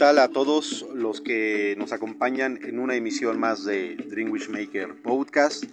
[0.00, 3.96] Bueno, hola, ¿qué tal a todos los que nos acompañan en una emisión más de
[3.96, 5.64] Dream Maker Podcast?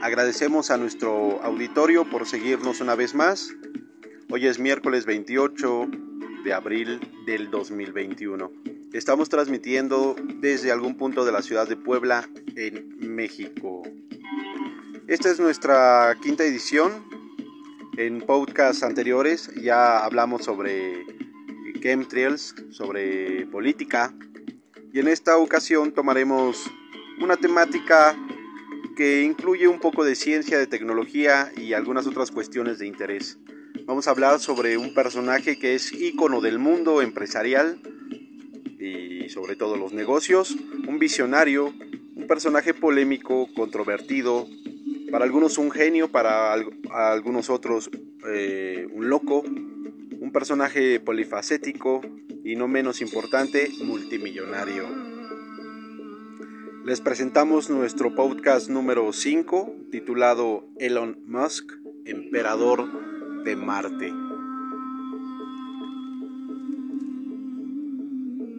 [0.00, 3.50] Agradecemos a nuestro auditorio por seguirnos una vez más.
[4.30, 5.88] Hoy es miércoles 28
[6.44, 8.50] de abril del 2021.
[8.94, 13.82] Estamos transmitiendo desde algún punto de la ciudad de Puebla, en México.
[15.06, 17.04] Esta es nuestra quinta edición.
[17.98, 21.04] En podcasts anteriores ya hablamos sobre
[21.86, 24.12] chemtrails, sobre política.
[24.92, 26.70] Y en esta ocasión tomaremos
[27.22, 28.14] una temática
[28.98, 33.38] que incluye un poco de ciencia, de tecnología y algunas otras cuestiones de interés.
[33.86, 37.80] Vamos a hablar sobre un personaje que es ícono del mundo empresarial
[38.78, 40.54] y sobre todo los negocios,
[40.86, 41.72] un visionario,
[42.14, 44.46] un personaje polémico, controvertido,
[45.10, 46.52] para algunos un genio, para
[46.90, 47.88] algunos otros
[48.28, 52.02] eh, un loco, un personaje polifacético
[52.46, 54.84] y no menos importante, multimillonario.
[56.84, 61.72] Les presentamos nuestro podcast número 5 titulado Elon Musk,
[62.04, 64.12] Emperador de Marte.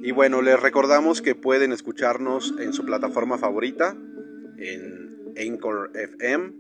[0.04, 3.96] Y bueno, les recordamos que pueden escucharnos en su plataforma favorita,
[4.58, 6.52] en Anchor FM,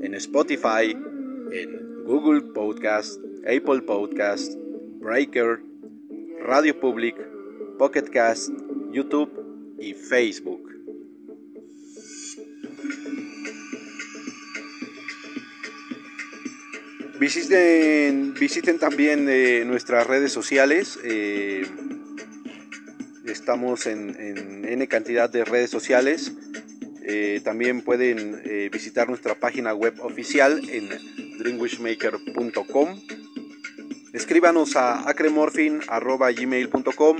[0.00, 0.96] en Spotify,
[1.52, 4.54] en Google Podcast, Apple Podcast,
[4.98, 5.69] Breaker,
[6.42, 7.16] Radio Public,
[7.78, 8.50] Pocket Cast,
[8.92, 9.30] YouTube
[9.78, 10.68] y Facebook.
[17.20, 20.98] Visiten, visiten también eh, nuestras redes sociales.
[21.04, 21.66] Eh,
[23.26, 26.32] estamos en, en, N cantidad de redes sociales.
[27.02, 30.88] Eh, también pueden visitar nuestra página web oficial en
[31.38, 33.00] dreamwishmaker.com.
[34.12, 37.16] Escríbanos a acremorphin.gmail.com.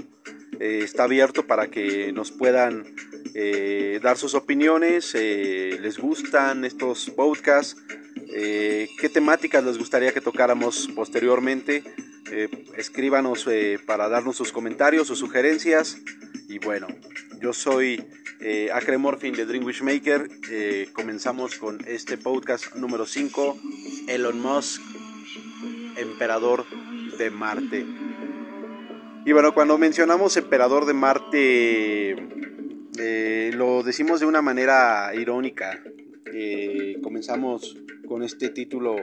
[0.58, 2.84] Eh, está abierto para que nos puedan
[3.34, 5.14] eh, dar sus opiniones.
[5.14, 7.80] Eh, ¿Les gustan estos podcasts?
[8.32, 11.82] ¿Qué temáticas les gustaría que tocáramos posteriormente?
[12.76, 13.48] escríbanos
[13.86, 15.98] para darnos sus comentarios, sus sugerencias.
[16.48, 16.86] Y bueno,
[17.40, 18.06] yo soy
[18.72, 20.28] Acremorphin de Dream Wishmaker.
[20.92, 23.58] comenzamos con este podcast número 5,
[24.06, 24.80] Elon Musk,
[25.96, 26.64] emperador
[27.18, 27.86] de Marte.
[29.24, 32.16] Y bueno, cuando mencionamos emperador de Marte,
[32.98, 35.82] eh, lo decimos de una manera irónica.
[36.32, 37.76] Eh, comenzamos
[38.08, 38.96] con este título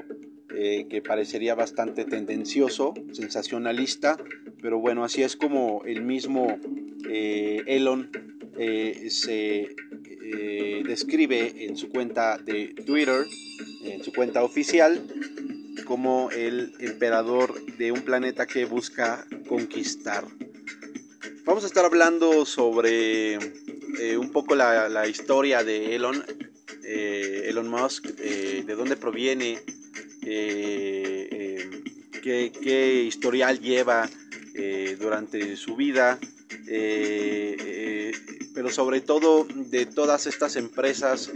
[0.55, 4.17] eh, que parecería bastante tendencioso, sensacionalista,
[4.61, 6.59] pero bueno, así es como el mismo
[7.07, 8.09] Elon
[9.09, 9.69] se
[10.83, 13.23] describe en su cuenta de Twitter,
[13.83, 14.99] en su cuenta oficial,
[15.85, 20.25] como el emperador de un planeta que busca conquistar.
[21.45, 23.35] Vamos a estar hablando sobre
[23.99, 26.23] eh, un poco la, historia de Elon,
[26.83, 29.59] eh, Elon Musk, eh, de dónde proviene,
[30.21, 31.61] qué,
[32.61, 34.09] qué, historial lleva
[34.99, 36.19] durante su vida,
[38.53, 41.31] pero sobre todo de todas estas empresas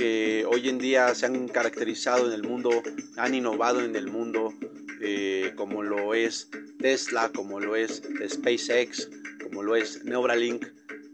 [0.00, 2.70] que hoy en día se han caracterizado en el mundo,
[3.18, 4.54] han innovado en el mundo,
[5.02, 6.48] eh, como lo es
[6.78, 9.10] Tesla, como lo es SpaceX,
[9.42, 10.64] como lo es Neuralink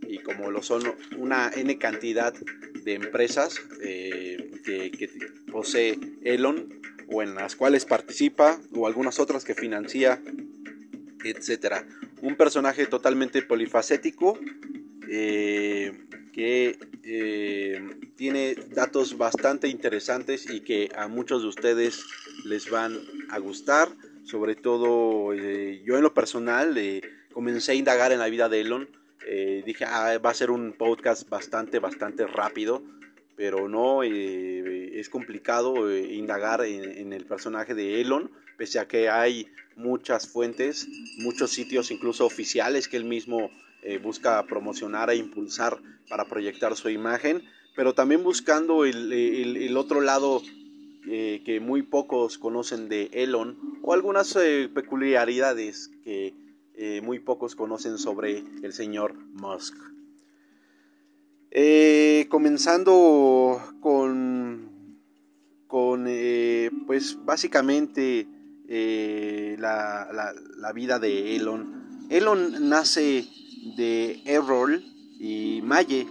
[0.07, 0.85] y como lo son
[1.19, 2.33] una N cantidad
[2.85, 5.11] de empresas eh, que,
[5.51, 10.23] posee Elon o en las cuales participa o algunas otras que financia,
[11.25, 11.85] etc.
[12.23, 14.39] Un personaje totalmente polifacético
[15.11, 15.93] eh,
[16.37, 17.81] que eh,
[18.15, 22.05] tiene datos bastante interesantes y que a muchos de ustedes
[22.45, 23.01] les van
[23.31, 23.89] a gustar.
[24.23, 26.79] Sobre todo eh, yo en lo personal
[27.33, 28.87] comencé a indagar en la vida de Elon.
[29.65, 32.83] dije, ah, va a ser un podcast bastante, bastante rápido,
[33.35, 40.29] pero no, es complicado indagar en el personaje de Elon, pese a que hay muchas
[40.29, 40.87] fuentes,
[41.19, 43.51] muchos sitios incluso oficiales que él mismo
[43.89, 47.45] eh, busca promocionar e impulsar para proyectar su imagen,
[47.77, 50.43] pero también buscando el, otro lado
[51.07, 56.35] eh, que muy pocos conocen de Elon o algunas eh, peculiaridades que
[57.01, 59.77] muy pocos conocen sobre el señor Musk.
[62.29, 64.99] comenzando con,
[65.69, 66.09] con
[66.89, 68.27] pues básicamente
[68.69, 72.09] la, la vida de Elon.
[72.11, 73.27] Elon nace
[73.75, 74.85] de Errol
[75.19, 76.07] y Maye.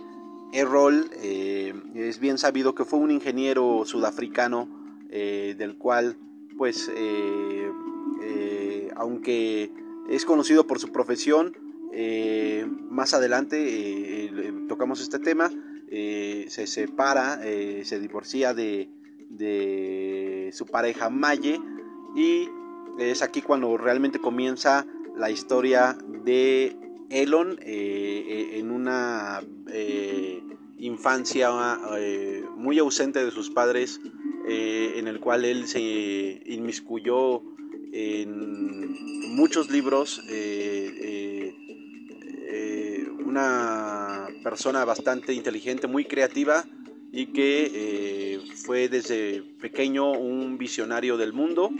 [0.51, 4.67] Errol eh, es bien sabido que fue un ingeniero sudafricano
[5.09, 6.17] eh, del cual
[6.57, 7.69] pues eh,
[8.95, 9.71] aunque
[10.09, 11.57] es conocido por su profesión.
[12.89, 14.31] Más adelante
[14.67, 15.49] tocamos este tema.
[15.89, 18.89] se separa, se divorcia de,
[19.29, 21.59] de su pareja Maye
[22.15, 22.49] y
[22.99, 24.85] es aquí cuando realmente comienza
[25.15, 26.77] la historia de
[27.09, 29.41] Elon en una
[30.77, 31.51] infancia
[32.55, 33.99] muy ausente de sus padres,
[34.47, 37.41] en el cual él se inmiscuyó
[37.97, 41.55] en muchos libros eh, eh,
[42.49, 46.65] eh, una persona bastante inteligente, muy creativa
[47.13, 51.71] y que fue desde pequeño un visionario del mundo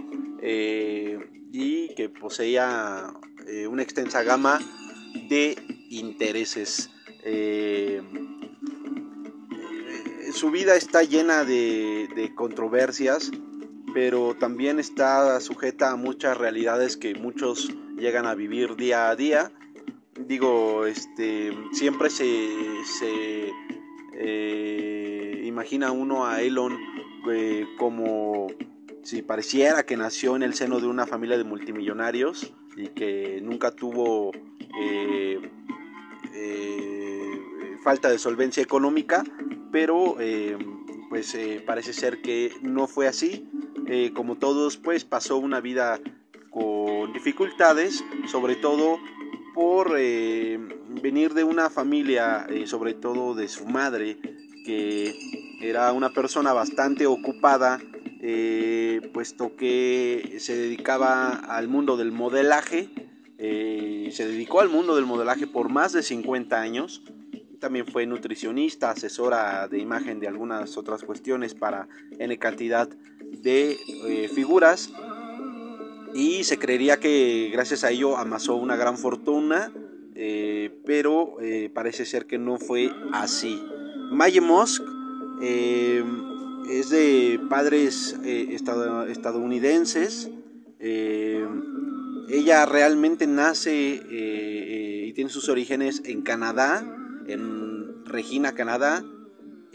[0.42, 3.13] y que poseía
[3.69, 4.60] una extensa gama
[5.30, 5.58] de
[5.90, 6.90] intereses.
[10.32, 13.32] su vida está llena de controversias,
[13.96, 19.54] pero también está sujeta a muchas realidades que muchos llegan a vivir día a día.
[20.20, 22.26] Digo, este, siempre se,
[24.14, 26.78] eh, imagina uno a Elon
[27.32, 28.48] eh, como
[29.06, 33.72] si pareciera que nació en el seno de una familia de multimillonarios y que nunca
[33.72, 34.31] tuvo
[34.81, 35.40] eh,
[37.81, 39.24] falta de solvencia económica,
[39.72, 40.18] pero
[41.10, 43.48] pues parece ser que no fue así.
[43.88, 46.00] Eh, como todos, pues pasó una vida
[46.50, 48.98] con dificultades, sobre todo
[49.54, 50.57] por eh,
[51.04, 54.18] venir de una familia, eh, sobre todo de su madre,
[54.66, 55.13] que
[55.62, 57.80] era una persona bastante ocupada,
[59.13, 62.89] puesto que se dedicaba al mundo del modelaje,
[63.38, 67.04] se dedicó al mundo del modelaje por más de 50 años,
[67.66, 71.88] también fue nutricionista, asesora de imagen de algunas otras cuestiones para
[72.19, 74.92] N cantidad de eh, figuras
[76.13, 79.71] y se creería que gracias a ello amasó una gran fortuna,
[80.13, 83.62] eh, pero eh, parece ser que no fue así.
[84.12, 84.83] Maye Mosk
[86.70, 90.30] es de padres estadounidenses.
[92.28, 94.02] ella realmente nace
[95.08, 96.86] y tiene sus orígenes en Canadá,
[97.28, 99.04] en Regina, Canadá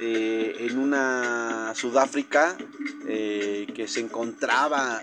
[0.05, 2.57] eh, en una Sudáfrica
[3.07, 5.01] eh, que se encontraba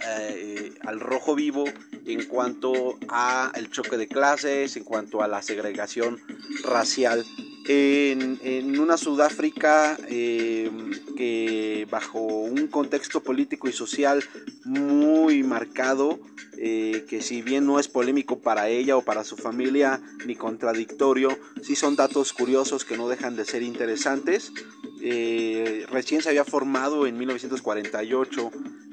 [0.83, 1.64] al rojo vivo
[2.04, 6.21] en cuanto a el choque de clases, en cuanto a la segregación
[6.64, 7.25] racial.
[7.66, 10.71] En, una Sudáfrica eh,
[11.16, 14.23] que bajo un contexto político y social
[14.64, 16.19] muy marcado,
[16.62, 21.37] eh, que si bien no es polémico para ella o para su familia ni contradictorio,
[21.62, 24.52] sí son datos curiosos que no dejan de ser interesantes.
[25.00, 28.50] Eh, recién se había formado en 1948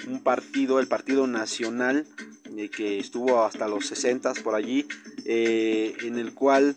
[0.08, 2.08] un partido, el Partido Nacional,
[2.76, 4.88] que estuvo hasta los 60 por allí,
[5.26, 6.76] en el cual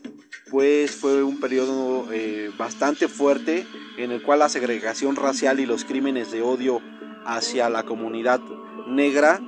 [0.51, 3.67] pues fue un periodo eh, bastante fuerte
[3.97, 6.83] en el cual la segregación racial y los crímenes de odio
[7.25, 8.41] hacia la comunidad
[8.89, 9.41] negra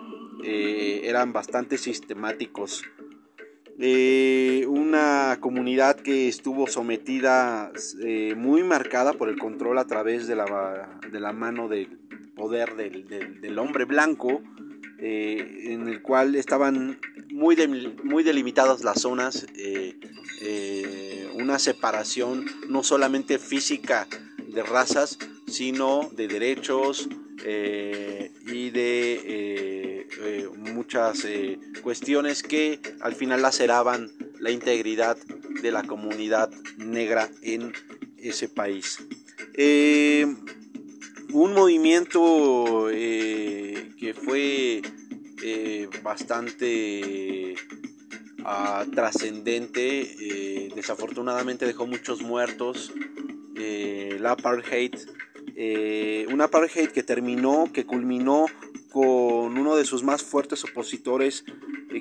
[0.45, 2.83] eh, eran bastante sistemáticos.
[3.79, 7.73] Eh, una comunidad que estuvo sometida
[8.37, 11.99] muy marcada por el control a través de la, de la mano del
[12.37, 14.43] poder del, del, hombre blanco,
[14.99, 17.01] en el cual estaban
[17.33, 17.57] muy,
[18.05, 19.47] muy delimitadas las zonas
[20.45, 24.09] eh, una separación no solamente física
[24.49, 27.09] de razas, sino de derechos
[27.45, 31.27] eh, y de eh, muchas
[31.83, 35.17] cuestiones que al final laceraban la integridad
[35.63, 37.73] de la comunidad negra en
[38.19, 38.99] ese país.
[41.33, 44.83] un movimiento que fue
[46.03, 47.57] bastante
[48.95, 52.93] trascendente, eh, desafortunadamente dejó muchos muertos,
[53.57, 54.95] eh, la apartheid,
[55.65, 58.47] eh, un apartheid que terminó, que culminó
[58.91, 61.45] con uno de sus más fuertes opositores,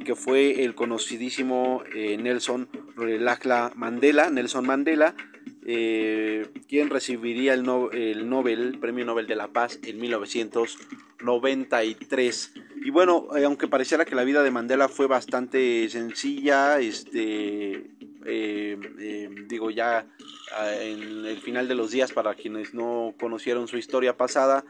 [0.05, 5.15] que fue el conocidísimo Nelson Rolihlahla Mandela, Nelson Mandela,
[5.63, 12.53] quien recibiría el, el Nobel, Premio Nobel de la Paz en 1993.
[12.83, 17.91] Y bueno, eh, aunque pareciera que la vida de Mandela fue bastante sencilla, este,
[18.25, 20.07] eh, eh, digo ya
[20.55, 24.65] ah, en el final de los días para quienes no conocieron su historia pasada,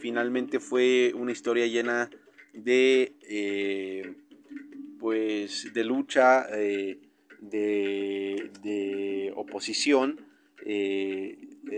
[0.00, 2.10] finalmente fue una historia llena
[2.52, 4.14] de
[4.98, 7.00] pues de lucha de,
[7.40, 10.20] de, oposición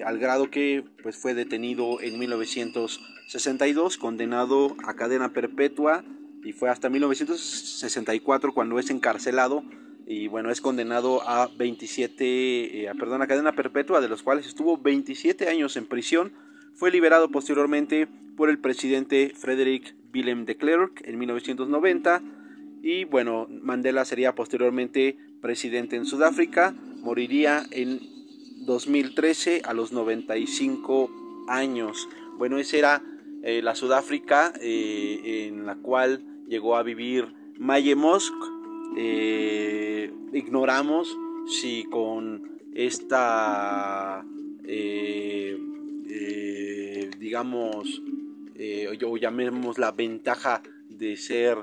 [0.05, 6.05] al grado que pues fue detenido en 1962 condenado a cadena perpetua
[6.45, 9.63] y fue hasta 1964 cuando es encarcelado
[10.07, 14.79] y bueno, es condenado a 27, eh, perdón, a cadena perpetua, de los cuales estuvo
[14.79, 16.33] 27 años en prisión.
[16.75, 22.23] Fue liberado posteriormente por el presidente Frederick Willem de Klerk en 1990
[22.83, 28.01] y bueno, Mandela sería posteriormente presidente en Sudáfrica, moriría en
[28.67, 32.09] 2013 a los 95 años.
[32.39, 33.03] Bueno, esa era
[33.43, 38.35] eh, la Sudáfrica eh, en la cual llegó a vivir Maye Mosk.
[38.97, 44.25] Eh, ignoramos si con esta,
[44.65, 45.59] eh,
[46.09, 48.03] eh, digamos,
[49.09, 51.59] o llamemos la ventaja de ser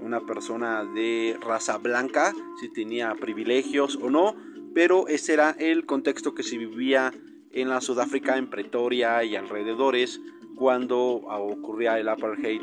[0.00, 4.34] una persona de raza blanca, si tenía privilegios o no,
[4.74, 7.12] pero ese era el contexto que se vivía
[7.52, 10.20] en la Sudáfrica, en Pretoria y alrededores,
[10.56, 12.62] cuando ocurría el apartheid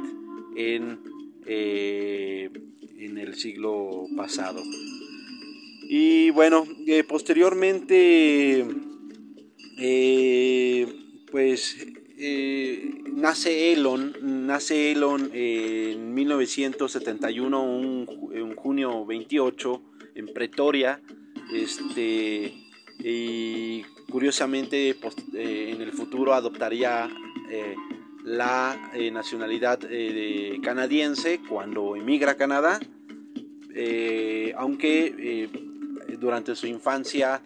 [0.55, 0.99] en,
[2.97, 4.61] en el siglo pasado.
[5.89, 8.65] Y bueno, eh, posteriormente,
[9.77, 10.87] eh,
[11.31, 11.77] pues
[13.13, 19.81] nace Elon, nace Elon en 1971, un, junio 28,
[20.15, 20.99] en Pretoria,
[21.53, 22.53] este,
[22.99, 24.97] y curiosamente
[25.33, 27.07] en el futuro adoptaría
[28.27, 32.77] la eh, nacionalidad eh, canadiense cuando emigra a Canadá,
[33.73, 35.49] eh, aunque
[36.19, 37.41] durante su infancia,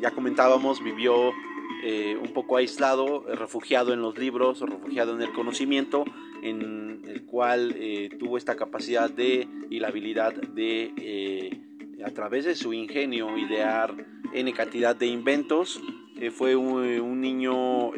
[0.00, 6.04] ya comentábamos, vivió un poco aislado, refugiado en los libros, refugiado en el conocimiento,
[6.42, 7.76] en el cual
[8.18, 11.60] tuvo esta capacidad de y la habilidad de,
[12.04, 13.94] a través de su ingenio, idear
[14.32, 15.82] N cantidad de inventos.
[16.30, 17.92] fue un niño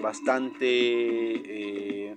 [0.00, 2.14] bastante, eh,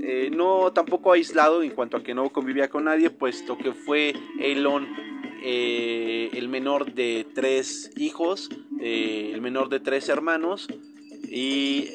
[0.00, 4.14] eh, no tampoco aislado en cuanto a que no convivía con nadie, puesto que fue
[4.40, 4.86] Elon
[5.44, 10.68] el menor de tres hijos, el menor de tres hermanos
[11.28, 11.88] y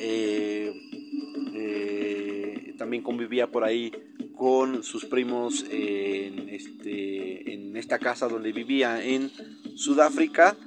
[2.78, 3.92] también convivía por ahí
[4.36, 9.32] con sus primos en, este, en esta casa donde vivía en
[9.76, 10.58] Sudáfrica.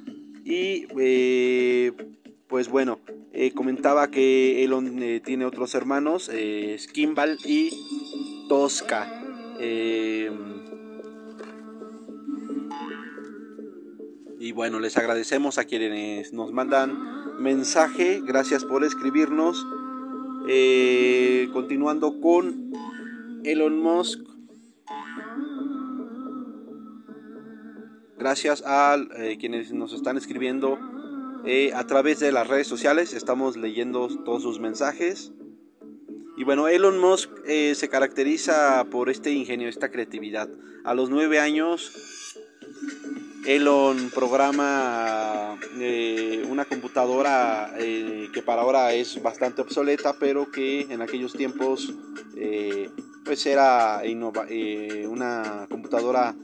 [0.44, 0.86] Y
[2.48, 2.98] pues bueno,
[3.42, 6.76] eh, comentaba que Elon eh, tiene otros hermanos, eh,
[7.46, 7.70] y
[8.50, 9.10] Tosca.
[14.38, 16.98] y bueno, les agradecemos a quienes nos mandan
[17.38, 18.20] mensaje.
[18.22, 19.66] Gracias por escribirnos.
[21.54, 22.72] continuando con
[23.44, 24.20] Elon Musk.
[28.18, 28.98] Gracias a
[29.38, 30.99] quienes nos están escribiendo
[31.44, 33.14] eh, a través de las redes sociales.
[33.14, 35.32] Estamos leyendo todos sus mensajes.
[36.36, 40.48] Y bueno, Elon Musk eh, se caracteriza por este ingenio, esta creatividad.
[40.84, 41.92] A los nueve años,
[43.46, 51.32] Elon programa eh, una computadora que para ahora es bastante obsoleta, pero que en aquellos
[51.32, 51.92] tiempos
[53.24, 54.02] pues era
[55.08, 56.34] una computadora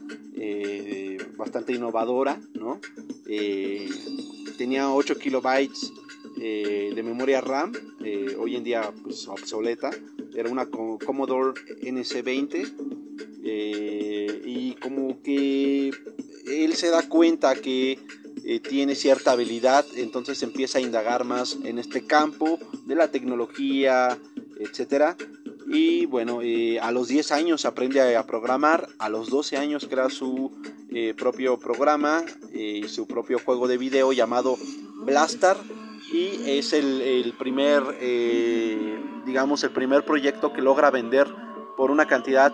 [1.37, 2.79] bastante innovadora, ¿no?
[4.57, 5.93] Tenía 8 kilobytes
[6.39, 7.73] eh, de memoria RAM,
[8.03, 9.91] eh, hoy en día pues, obsoleta,
[10.35, 12.73] era una Commodore NC20
[13.43, 15.91] eh, y como que
[16.45, 17.99] él se da cuenta que
[18.69, 24.17] tiene cierta habilidad, entonces empieza a indagar más en este campo de la tecnología,
[24.57, 25.17] etcétera.
[25.67, 26.39] Y bueno,
[26.81, 30.53] a los 10 años aprende a, programar, a los 12 años crea su
[30.91, 34.57] eh, propio programa y su propio juego de video llamado
[35.05, 35.57] Blaster
[36.11, 41.27] y es el, primer, eh, digamos, el primer proyecto que logra vender
[41.75, 42.53] por una cantidad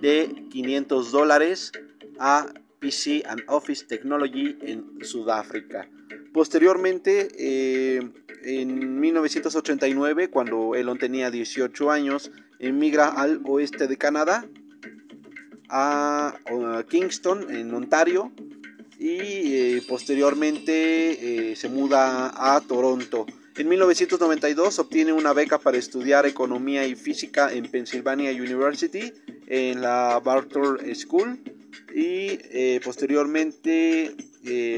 [0.00, 1.72] de 500 dólares
[2.18, 2.46] a
[2.80, 5.88] PC and Office Technology en Sudáfrica.
[6.32, 8.10] Posteriormente, eh,
[8.42, 14.44] en 1989, cuando Elon tenía 18 años, emigra al oeste de Canadá
[15.68, 16.34] a,
[16.88, 18.32] Kingston, en Ontario,
[18.98, 19.18] y
[19.54, 23.26] eh, posteriormente eh, se muda a Toronto.
[23.56, 29.12] En 1992 obtiene una beca para estudiar economía y física en Pennsylvania University,
[29.46, 31.40] en la Barton School,
[31.94, 34.14] y eh, posteriormente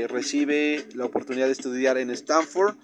[0.09, 2.75] recibe la oportunidad de estudiar en Stanford,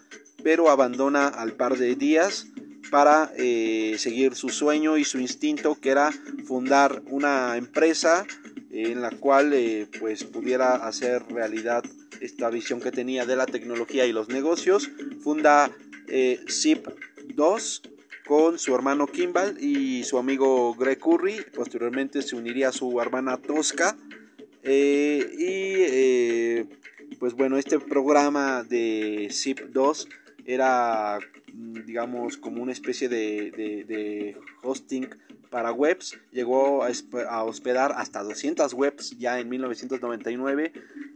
[0.44, 2.46] pero abandona al par de días
[2.90, 6.12] para eh, seguir su sueño y su instinto que era
[6.46, 8.26] fundar una empresa
[8.70, 11.84] en la cual eh, pues pudiera hacer realidad
[12.20, 14.90] esta visión que tenía de la tecnología y los negocios.
[15.22, 15.70] Funda
[16.08, 16.86] eh, Zip
[17.34, 17.82] 2
[18.26, 21.44] con su hermano Kimball y su amigo Greg Curry.
[21.54, 23.96] Posteriormente se uniría a su hermana Tosca.
[24.64, 26.64] y
[27.18, 30.08] pues bueno, este programa de Zip 2
[30.44, 31.18] era
[31.56, 35.08] digamos, como una especie de, hosting
[35.50, 36.18] para webs.
[36.32, 40.72] Llegó a, hospedar hasta 200 webs ya en 1999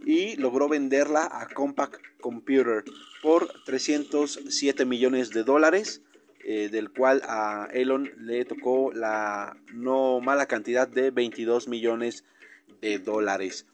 [0.07, 2.85] y logró venderla a Compaq Computer
[3.23, 6.03] por 307 millones de dólares.
[6.43, 12.25] Eh, del cual a Elon le tocó la no mala cantidad de 22 millones
[12.81, 13.67] de dólares.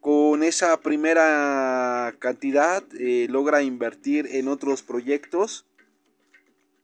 [0.00, 5.66] Con esa primera cantidad eh, logra invertir en otros proyectos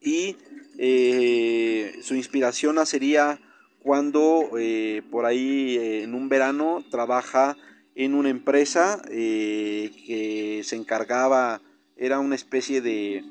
[0.01, 0.37] y
[0.79, 3.39] eh, su inspiración sería
[3.83, 7.57] cuando eh, por ahí eh, en un verano trabaja
[7.95, 11.61] en una empresa que se encargaba,
[11.97, 13.25] era una especie de,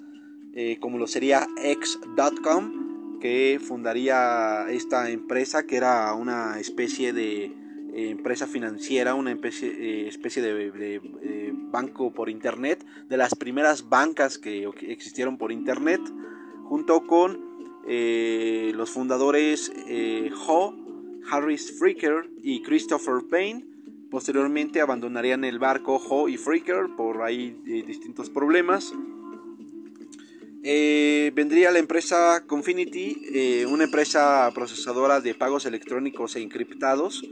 [0.80, 7.54] como lo sería X.com, que fundaría esta empresa que era una especie de
[7.94, 11.00] empresa financiera, una especie, especie de
[11.70, 16.00] banco por internet, de las primeras bancas que existieron por internet,
[16.64, 17.50] junto con
[17.86, 20.74] eh, los fundadores eh, Ho,
[21.30, 23.64] Harris Freaker y Christopher Payne.
[24.10, 28.92] Posteriormente abandonarían el barco Ho y Freaker por ahí eh, distintos problemas.
[30.62, 37.24] vendría la empresa Confinity, una empresa procesadora de pagos electrónicos e encriptados,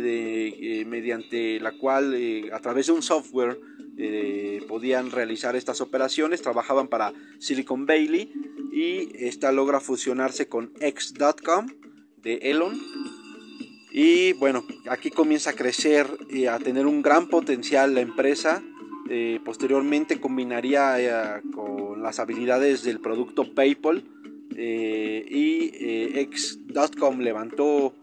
[0.00, 2.14] mediante la cual
[2.52, 3.58] a través de un software
[4.02, 8.32] eh, podían realizar estas operaciones, trabajaban para Silicon Valley
[8.72, 11.66] y esta logra fusionarse con X.com
[12.22, 12.80] de Elon.
[13.92, 18.62] Y bueno, aquí comienza a crecer y a tener un gran potencial la empresa.
[19.10, 20.98] Eh, posteriormente combinaría
[21.36, 24.02] eh, con las habilidades del producto PayPal
[24.56, 25.72] y
[26.20, 27.94] X.com levantó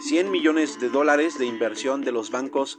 [0.00, 2.78] 100 millones de dólares de inversión de los bancos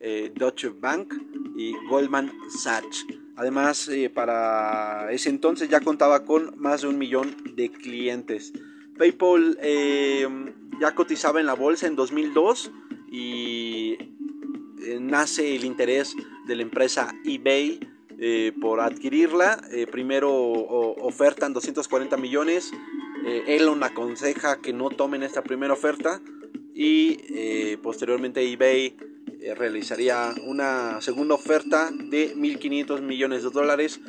[0.00, 1.12] eh, Deutsche Bank
[1.56, 3.04] y Goldman Sachs.
[3.36, 8.52] Además, eh, para ese entonces ya contaba con más de un millón de clientes.
[8.96, 10.28] PayPal eh,
[10.80, 12.70] ya cotizaba en la bolsa en 2002
[13.10, 13.98] y
[15.00, 16.14] nace el interés
[16.46, 17.80] de la empresa eBay
[18.60, 19.60] por adquirirla.
[19.90, 22.72] primero ofertan 240 millones.
[23.46, 26.20] Elon aconseja que no tomen esta primera oferta
[26.74, 28.96] y posteriormente eBay
[29.40, 34.00] eh, realizaría una segunda oferta de 1.500 millones de dólares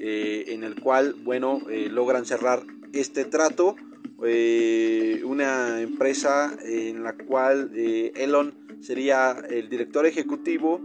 [0.00, 2.62] eh, en el cual, bueno, eh, logran cerrar
[2.92, 3.76] este trato.
[4.18, 10.80] una empresa en la cual Elon sería el director ejecutivo,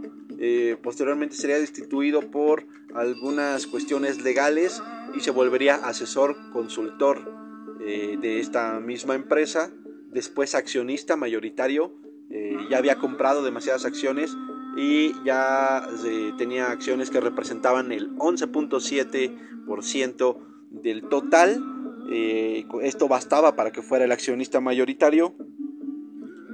[0.82, 4.80] posteriormente sería destituido por algunas cuestiones legales
[5.16, 7.43] y se volvería asesor consultor
[7.84, 9.70] de esta misma empresa,
[10.10, 11.92] después accionista mayoritario
[12.30, 14.34] eh, ya había comprado demasiadas acciones
[14.76, 20.36] y ya eh, tenía acciones que representaban el 11.7%
[20.70, 21.62] del total.
[22.10, 25.34] Eh, esto bastaba para que fuera el accionista mayoritario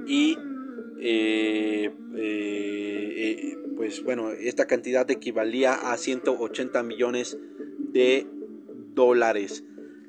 [0.05, 0.37] y
[3.75, 7.39] pues bueno, esta cantidad equivalía a 180 millones
[7.91, 8.27] de
[8.93, 9.63] dólares.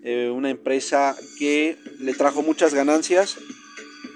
[0.04, 3.38] Una empresa que le trajo muchas ganancias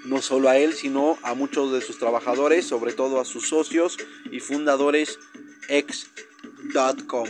[0.07, 3.97] no solo a él, sino a muchos de sus trabajadores, sobre todo a sus socios
[4.31, 5.19] y fundadores
[5.69, 7.27] X.com.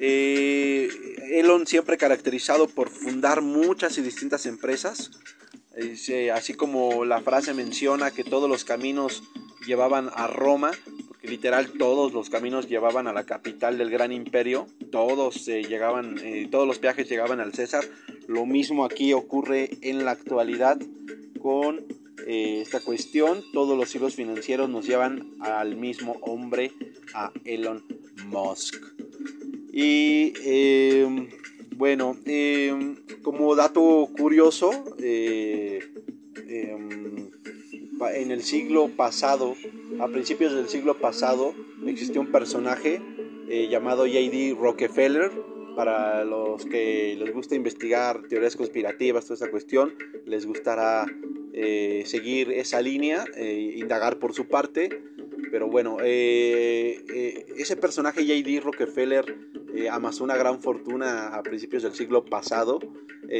[0.00, 0.88] Eh,
[1.32, 5.10] Elon siempre caracterizado por fundar muchas y distintas empresas,
[6.34, 9.22] así como la frase menciona que todos los caminos
[9.66, 10.70] llevaban a Roma,
[11.22, 16.48] literal todos los caminos llevaban a la capital del gran imperio, todos eh, llegaban, eh,
[16.50, 17.84] todos los viajes llegaban al César.
[18.26, 20.78] Lo mismo aquí ocurre en la actualidad
[21.40, 21.84] con
[22.26, 23.42] eh, esta cuestión.
[23.52, 26.72] Todos los hilos financieros nos llevan al mismo hombre,
[27.14, 27.84] a Elon
[28.26, 28.76] Musk.
[29.72, 31.28] Y em,
[31.76, 35.78] bueno, em, como dato curioso, em,
[38.14, 39.54] en el siglo pasado,
[40.00, 41.54] a principios del siglo pasado,
[41.86, 43.00] existió un personaje
[43.70, 44.56] llamado J.D.
[44.58, 45.30] Rockefeller,
[45.78, 49.94] para los que les gusta investigar teorías conspirativas, toda esa cuestión,
[50.26, 51.06] les gustará
[51.52, 55.02] eh, seguir esa línea, eh, indagar por su parte.
[55.50, 58.60] Pero bueno, eh, ese personaje J.D.
[58.60, 59.24] Rockefeller
[59.90, 62.80] amasó una gran fortuna a principios del siglo pasado.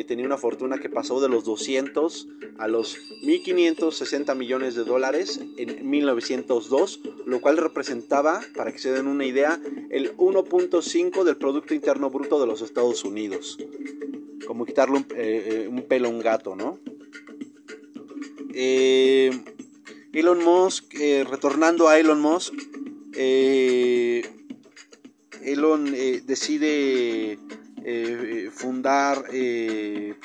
[0.06, 5.88] Tenía una fortuna que pasó de los 200 a los 1.560 millones de dólares en
[5.88, 12.10] 1902, lo cual representaba, para que se den una idea, el 1.5 del Producto Interno
[12.10, 13.58] Bruto de los Estados Unidos.
[14.46, 14.98] Como quitarle
[15.68, 16.78] un, pelo a un gato, ¿no?
[18.60, 19.30] Eh,
[20.12, 22.54] Elon Musk, eh, retornando a Elon Musk,
[23.14, 24.22] eh,
[25.42, 25.92] Elon
[26.26, 27.38] decide
[28.52, 29.24] fundar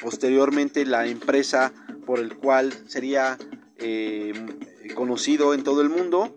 [0.01, 1.73] posteriormente la empresa
[2.05, 3.37] por el cual sería
[4.95, 6.35] conocido en todo el mundo,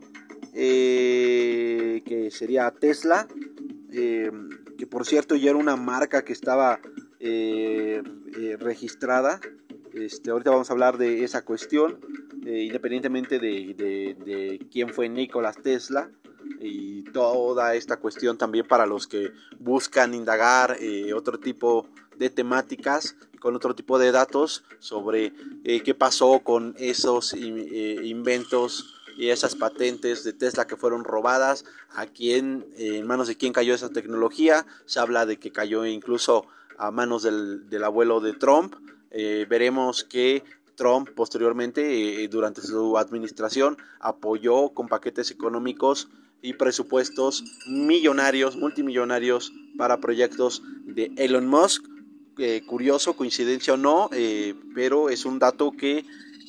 [0.53, 3.27] que sería Tesla,
[3.91, 6.81] que por cierto ya era una marca que estaba
[8.59, 9.41] registrada.
[9.97, 11.99] Este, ahorita vamos a hablar de esa cuestión,
[12.45, 16.11] eh, independientemente de, quién fue Nikola Tesla
[16.61, 23.17] y toda esta cuestión también para los que buscan indagar eh, otro tipo de temáticas
[23.41, 25.33] con otro tipo de datos sobre
[25.65, 32.07] eh, qué pasó con esos inventos y esas patentes de Tesla que fueron robadas, a
[32.07, 36.47] quién, en manos de quién cayó esa tecnología, se habla de que cayó incluso
[36.79, 38.75] a manos del, abuelo de Trump,
[39.11, 46.09] eh, veremos que Trump posteriormente, eh, durante su administración, apoyó con paquetes económicos
[46.43, 51.85] y presupuestos millonarios, multimillonarios para proyectos de Elon Musk.
[52.39, 54.11] Eh, curioso, coincidencia o no,
[54.75, 56.05] pero es un dato que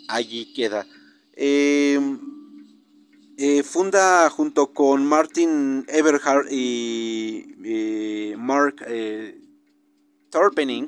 [0.10, 0.86] allí queda.
[3.64, 8.86] funda junto con Martin Eberhard y Mark
[10.30, 10.88] Torpening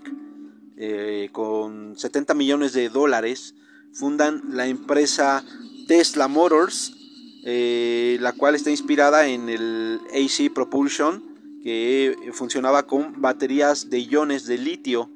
[0.81, 3.53] eh, con 70 millones de dólares,
[3.91, 5.43] fundan la empresa
[5.89, 6.95] Tesla Motors,
[7.43, 11.23] eh, la cual está inspirada en el AC Propulsion,
[11.63, 15.09] que funcionaba con baterías de iones de litio.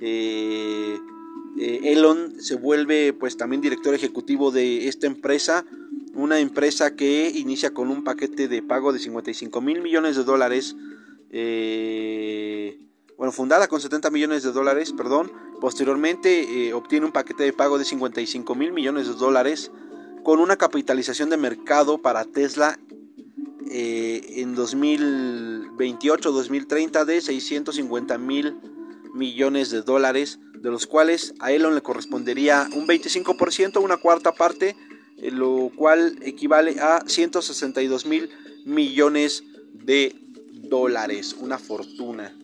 [0.00, 0.98] Eh,
[1.58, 5.64] Elon se vuelve pues también director ejecutivo de esta empresa,
[6.14, 10.76] una empresa que inicia con un paquete de pago de 55 mil millones de dólares
[13.16, 17.78] bueno, fundada con 70 millones de dólares, perdón, posteriormente eh, obtiene un paquete de pago
[17.78, 19.70] de 55 mil millones de dólares
[20.26, 22.80] con una capitalización de mercado para Tesla
[23.70, 28.56] eh, en 2028-2030 de 650 mil
[29.14, 34.74] millones de dólares, de los cuales a Elon le correspondería un 25%, una cuarta parte,
[35.18, 38.28] eh, lo cual equivale a 162 mil
[38.64, 40.16] millones de
[40.54, 42.36] dólares, una fortuna.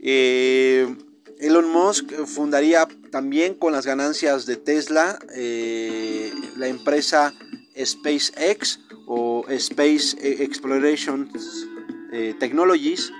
[0.00, 0.96] Eh,
[1.40, 7.32] Elon Musk fundaría también con las ganancias de Tesla eh, la empresa
[7.82, 11.30] SpaceX o Space Exploration
[12.12, 13.12] eh, Technologies,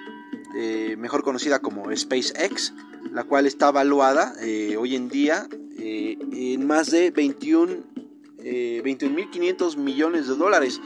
[0.98, 2.74] mejor conocida como SpaceX,
[3.12, 4.34] la cual está valuada
[4.78, 7.90] hoy en día en más de 21
[8.38, 10.80] 21.500 millones de dólares.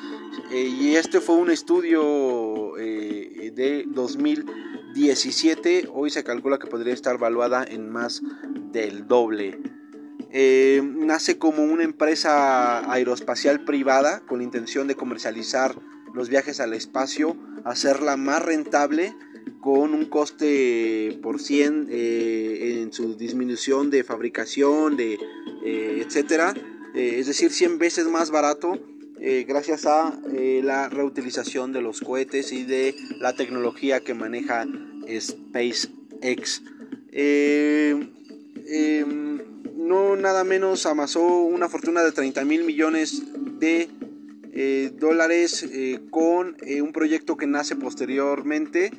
[0.52, 7.64] y este fue un estudio de 2000 17, hoy se calcula que podría estar valuada
[7.68, 8.22] en más
[8.72, 9.58] del doble.
[10.30, 15.74] Eh, nace como una empresa aeroespacial privada con la intención de comercializar
[16.14, 19.16] los viajes al espacio, hacerla más rentable
[19.60, 25.18] con un coste por 100 eh, en su disminución de fabricación, de,
[25.64, 26.54] eh, etcétera,
[26.94, 28.78] es decir, 100 veces más barato
[29.26, 34.66] eh, gracias a eh, la reutilización de los cohetes y de la tecnología que maneja
[35.18, 36.62] SpaceX.
[37.10, 38.06] Eh,
[38.66, 39.40] em,
[39.78, 43.22] no nada menos amasó una fortuna de 30 mil millones
[43.58, 43.88] de
[44.98, 45.70] dólares
[46.10, 48.92] con un proyecto que nace posteriormente,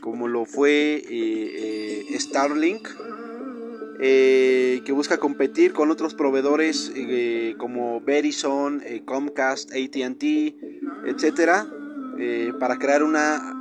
[0.00, 1.02] como lo fue
[2.18, 2.86] Starlink
[4.00, 10.22] eh, que busca competir con otros proveedores eh, como Verizon, eh, Comcast, ATT,
[11.04, 11.66] etcétera,
[12.58, 13.54] para crear una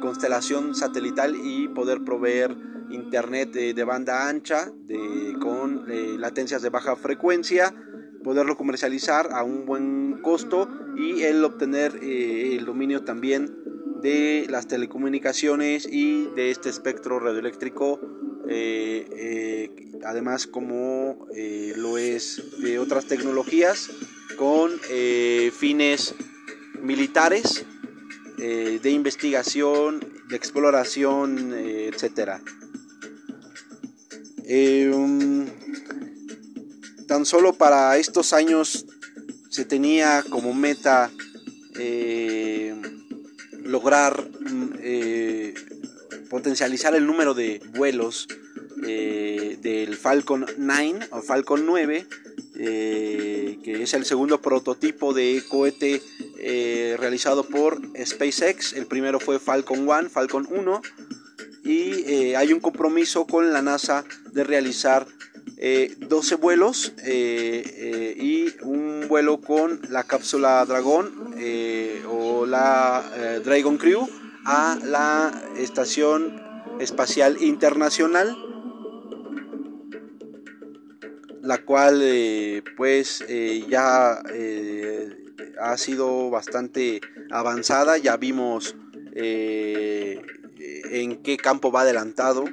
[0.00, 2.56] constelación satelital y poder proveer
[2.88, 4.72] internet de, banda ancha
[5.42, 5.84] con
[6.18, 7.74] latencias de baja frecuencia,
[8.24, 13.54] poderlo comercializar a un buen costo y el obtener el dominio también
[14.00, 18.00] de las telecomunicaciones y de este espectro radioeléctrico
[20.04, 21.26] además como
[21.76, 23.90] lo es de otras tecnologías
[24.36, 24.72] con
[25.52, 26.14] fines
[26.80, 27.64] militares,
[28.36, 32.40] de investigación, de exploración, etcétera.
[37.06, 38.86] tan solo para estos años
[39.56, 41.10] se tenía como meta
[41.78, 42.74] eh,
[43.62, 45.25] lograr mm, eh,
[46.36, 48.28] potencializar el número de vuelos
[48.86, 52.06] eh, del Falcon 9 o Falcon 9,
[52.52, 56.02] que es el segundo prototipo de cohete
[56.98, 58.74] realizado por SpaceX.
[58.74, 60.82] El primero fue Falcon 1, Falcon 1,
[61.64, 65.06] y hay un compromiso con la NASA de realizar
[65.56, 71.34] 12 eh, vuelos eh, eh, y un vuelo con la cápsula Dragón
[72.08, 74.06] o la Dragon Crew
[74.46, 76.42] a la Estación
[76.80, 78.36] Espacial Internacional
[81.42, 82.02] la cual
[82.76, 83.24] pues
[83.68, 84.20] ya
[85.60, 88.74] ha sido bastante avanzada ya vimos
[89.14, 90.22] en
[91.22, 92.44] qué campo va adelantado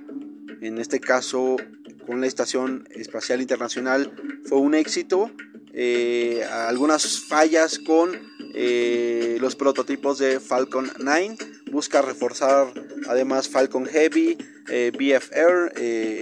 [0.62, 1.58] en este caso
[2.06, 4.14] con la Estación Espacial Internacional
[4.46, 5.32] fue un éxito.
[5.74, 8.12] Eh, algunas fallas con
[8.54, 11.38] eh, los prototipos de Falcon 9.
[11.74, 12.72] Busca reforzar
[13.10, 14.38] además Falcon Heavy,
[14.70, 15.74] eh, BFR,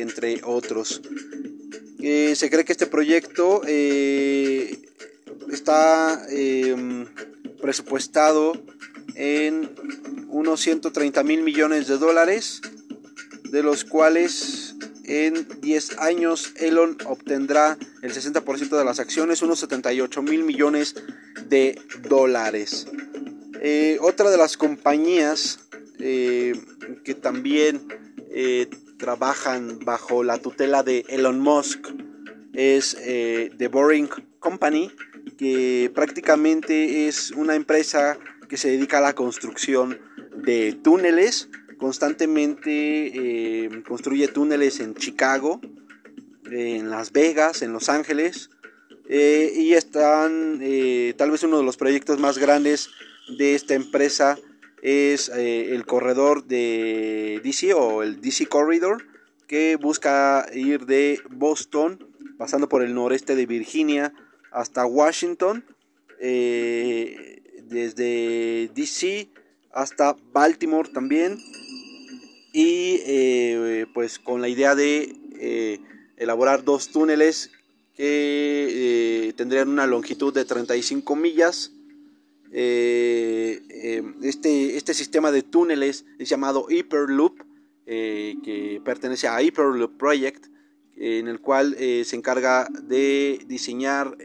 [0.01, 1.01] entre otros.
[1.99, 3.61] se cree que este proyecto
[5.51, 6.25] está
[7.61, 8.53] presupuestado
[9.15, 9.69] en
[10.29, 12.61] unos 130 mil millones de dólares,
[13.51, 20.21] de los cuales en 10 años Elon obtendrá el 60% de las acciones, unos 78
[20.21, 20.95] mil millones
[21.49, 22.87] de dólares.
[23.63, 25.60] Eh, otra de las compañías
[26.00, 26.60] eh,
[27.04, 27.88] que también
[28.32, 31.88] eh, trabajan bajo la tutela de Elon Musk
[32.54, 34.91] es The Boring Company,
[35.38, 38.17] que prácticamente es una empresa
[38.50, 40.00] que se dedica a la construcción
[40.43, 41.47] de túneles.
[41.78, 45.62] Constantemente construye túneles en Chicago,
[46.52, 48.50] en Las Vegas, en Los Ángeles,
[49.08, 50.60] y están,
[51.15, 52.89] tal vez uno de los proyectos más grandes
[53.29, 54.38] de esta empresa
[54.81, 59.05] es el corredor de DC o el DC Corridor,
[59.47, 62.07] que busca ir de Boston,
[62.38, 64.13] pasando por el noreste de Virginia,
[64.51, 65.63] hasta Washington,
[67.69, 69.29] desde DC
[69.73, 71.38] hasta Baltimore también
[72.53, 75.79] y eh, pues con la idea de eh,
[76.17, 77.51] elaborar dos túneles
[77.95, 81.71] que eh, tendrían una longitud de 35 millas.
[82.51, 84.01] Este,
[84.77, 87.39] este sistema de túneles es llamado Hyperloop,
[87.85, 90.47] que pertenece a Hyperloop Project,
[90.95, 94.17] en el cual se encarga de diseñar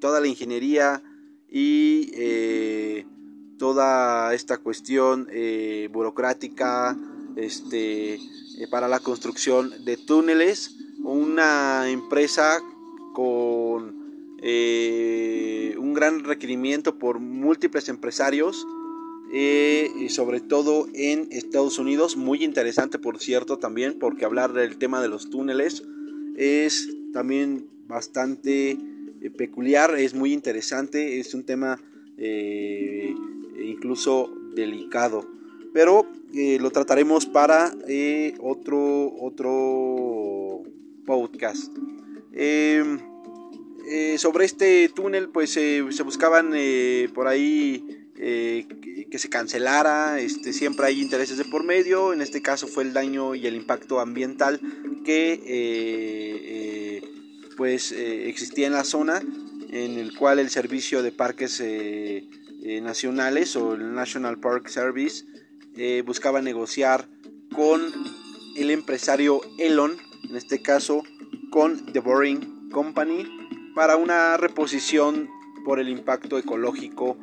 [0.00, 1.02] toda la ingeniería
[1.48, 3.04] y
[3.58, 5.28] toda esta cuestión
[5.90, 6.96] burocrática,
[7.36, 8.18] este,
[8.58, 12.60] eh, para la construcción de túneles, una empresa
[13.14, 14.01] con
[14.42, 18.66] eh, un gran requerimiento por múltiples empresarios,
[19.32, 24.76] eh, y sobre todo en Estados Unidos, muy interesante por cierto también, porque hablar del
[24.76, 25.82] tema de los túneles
[26.36, 28.76] es también bastante
[29.38, 31.80] peculiar, es muy interesante, es un tema
[33.56, 35.26] incluso delicado
[35.72, 40.62] pero eh, lo trataremos para eh, otro, otro
[41.06, 41.72] podcast.
[43.86, 46.54] Eh, sobre este túnel, pues se buscaban
[47.14, 52.68] por ahí que se cancelara, este, siempre hay intereses de por medio, en este caso
[52.68, 54.60] fue el daño y el impacto ambiental
[55.04, 57.02] que
[57.56, 59.20] pues existía en la zona,
[59.70, 61.62] en el cual el servicio de parques
[62.82, 65.24] nacionales o el National Park Service
[65.74, 67.08] eh, buscaba negociar
[67.54, 67.80] con
[68.56, 69.96] el empresario Elon,
[70.28, 71.02] en este caso
[71.50, 73.41] con The Boring Company,
[73.74, 75.28] para una reposición
[75.64, 77.16] por el impacto ecológico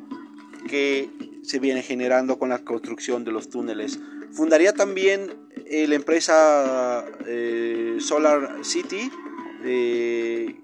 [0.68, 1.10] que
[1.42, 3.98] se viene generando con la construcción de los túneles.
[4.32, 9.10] Fundaría también eh, la empresa eh, Solar City,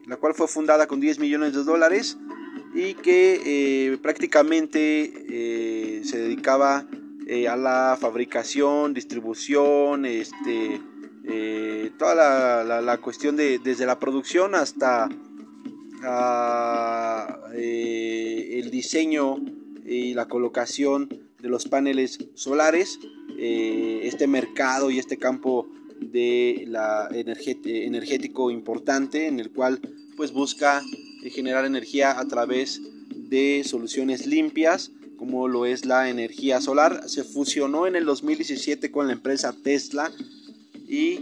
[0.07, 2.17] la cual fue fundada con 10 millones de dólares
[2.75, 6.87] y que prácticamente se dedicaba
[7.29, 10.81] eh, a la fabricación, distribución, este,
[11.25, 15.09] eh, toda la, cuestión de desde la producción hasta
[17.55, 19.37] eh, el diseño
[19.85, 21.09] y la colocación
[21.41, 22.99] de los paneles solares.
[23.39, 25.69] este mercado y este campo
[26.01, 29.81] de la energético importante en el cual
[30.17, 30.83] pues busca
[31.31, 32.81] generar energía a través
[33.29, 37.09] de soluciones limpias como lo es la energía solar.
[37.09, 40.13] Se fusionó en el 2017 con la empresa Tesla
[40.89, 41.21] y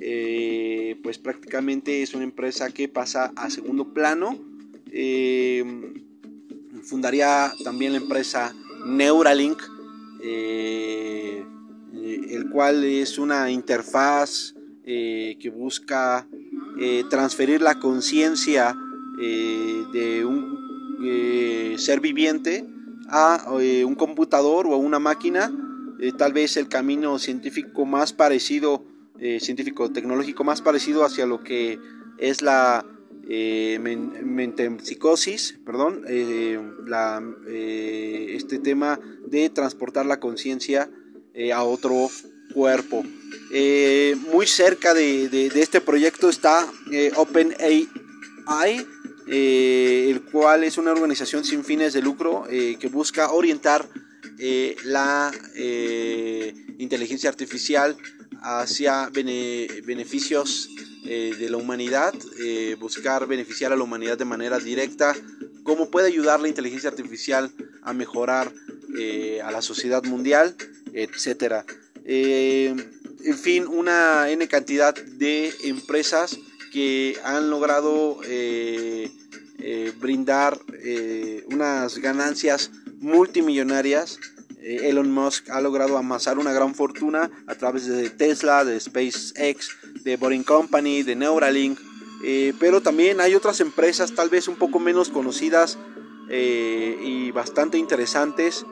[0.00, 4.38] eh, pues prácticamente es una empresa que pasa a segundo plano.
[4.92, 5.64] Eh,
[6.84, 8.54] fundaría también la empresa
[8.86, 9.60] Neuralink,
[10.22, 11.44] eh,
[12.30, 16.26] el cual es una interfaz que busca
[17.10, 18.74] transferir la conciencia
[19.18, 22.64] de un ser viviente
[23.10, 23.52] a
[23.84, 25.52] un computador o a una máquina.
[26.16, 28.86] tal vez el camino científico más parecido
[29.20, 31.78] eh, científico tecnológico más parecido hacia lo que
[32.18, 32.84] es la
[33.30, 36.58] eh, mentempsicosis, perdón, eh,
[37.46, 40.88] eh, este tema de transportar la conciencia
[41.52, 42.10] a otro
[42.54, 43.04] cuerpo.
[44.32, 46.66] muy cerca de, de, este proyecto está
[47.16, 47.86] OpenAI,
[49.26, 53.86] el cual es una organización sin fines de lucro que busca orientar
[54.84, 55.30] la
[56.78, 57.94] inteligencia artificial
[58.42, 60.68] hacia beneficios
[61.04, 65.14] eh, de la humanidad, eh, buscar beneficiar a la humanidad de manera directa,
[65.62, 67.50] cómo puede ayudar la inteligencia artificial
[67.82, 68.52] a mejorar
[68.98, 70.54] eh, a la sociedad mundial,
[70.92, 71.64] etcétera.
[72.04, 76.38] en fin, una n cantidad de empresas
[76.72, 78.20] que han logrado
[80.00, 80.58] brindar
[81.46, 82.70] unas ganancias
[83.00, 84.18] multimillonarias
[84.76, 89.70] Elon Musk ha logrado amasar una gran fortuna a través de Tesla, de SpaceX,
[90.02, 91.78] de Boring Company, de Neuralink,
[92.24, 95.78] eh, pero también hay otras empresas tal vez un poco menos conocidas
[96.28, 98.66] eh, y bastante interesantes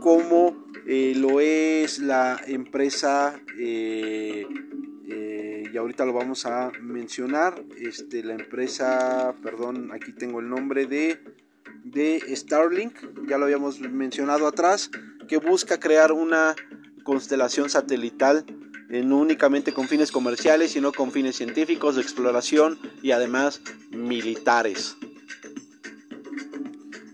[0.00, 3.38] como lo es la empresa
[5.68, 11.20] y ahorita lo vamos a mencionar este la empresa perdón aquí tengo el nombre de
[11.84, 12.94] de Starlink
[13.28, 14.90] ya lo habíamos mencionado atrás
[15.28, 16.56] que busca crear una
[17.04, 18.44] constelación satelital
[18.90, 23.60] eh, no únicamente con fines comerciales, sino con fines científicos, de exploración y además
[23.90, 24.96] militares.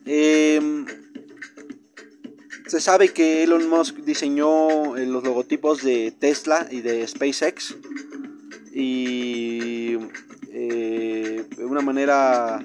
[0.06, 0.86] Em,
[2.68, 7.74] se sabe que Elon Musk diseñó eh, los logotipos de Tesla y de SpaceX
[8.72, 9.98] y
[10.52, 12.64] eh, de una manera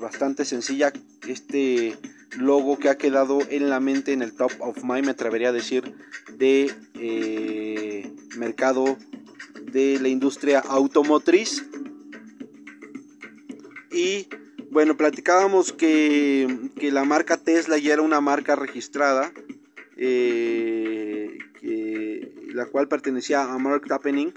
[0.00, 0.92] bastante sencilla
[1.28, 1.96] este
[2.38, 5.52] logo que ha quedado en la mente, en el top of mind, me atrevería a
[5.52, 5.94] decir,
[6.36, 8.96] de eh, mercado
[9.72, 11.64] de la industria automotriz.
[13.90, 14.28] Y
[14.70, 19.32] bueno, platicábamos que, la marca Tesla ya era una marca registrada,
[19.96, 21.38] eh,
[22.54, 24.32] la cual pertenecía a Mark Tappening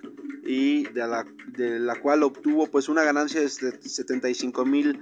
[0.46, 5.00] y de la, de la cual obtuvo pues una ganancia de 75 mil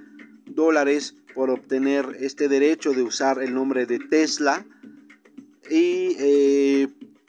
[0.54, 4.66] dólares por obtener este derecho de usar el nombre de Tesla.
[5.70, 6.88] Y eh,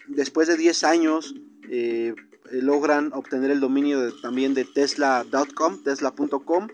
[0.08, 1.34] después de 10 años
[1.68, 2.14] eh,
[2.50, 6.68] logran obtener el dominio también de tesla.com, tesla.com,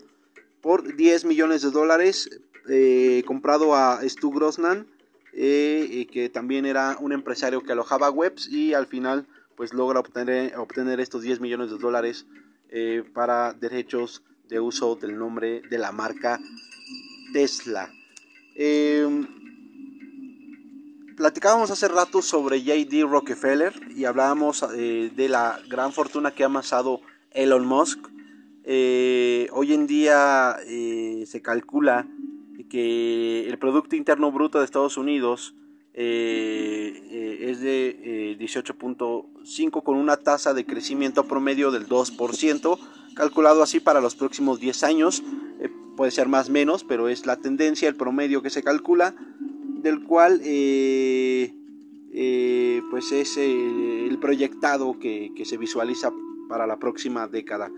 [0.61, 2.29] por 10 millones de dólares,
[2.67, 4.87] eh, comprado a Stu Grossman,
[5.31, 10.99] que también era un empresario que alojaba webs y al final pues logra obtener, obtener
[10.99, 12.25] estos 10 millones de dólares
[13.13, 16.39] para derechos de uso del nombre de la marca
[17.31, 17.89] Tesla.
[18.55, 19.27] Em,
[21.15, 26.47] platicábamos hace rato sobre JD Rockefeller y hablábamos eh, de la gran fortuna que ha
[26.47, 27.99] amasado Elon Musk.
[28.63, 32.07] Eh, hoy en día eh, se calcula
[32.69, 35.55] que el Producto Interno Bruto de Estados Unidos
[36.01, 42.79] es de 18.5 con una tasa de crecimiento promedio del 2%,
[43.15, 45.23] calculado así para los próximos 10 años
[45.99, 49.13] puede ser más menos, pero es la tendencia, el promedio que se calcula,
[49.81, 51.53] del cual eh,
[52.13, 56.13] eh, pues es eh, el proyectado que, se visualiza
[56.47, 57.69] para la próxima década.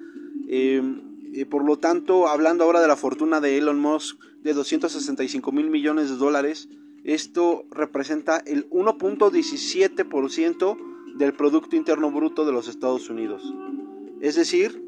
[0.48, 1.02] Em,
[1.50, 6.12] por lo tanto, hablando ahora de la fortuna de Elon Musk de 265 mil millones
[6.12, 6.70] de dólares,
[7.04, 10.78] esto representa el 1.17%
[11.18, 13.42] del Producto Interno Bruto de los Estados Unidos.
[14.22, 14.80] Es decir,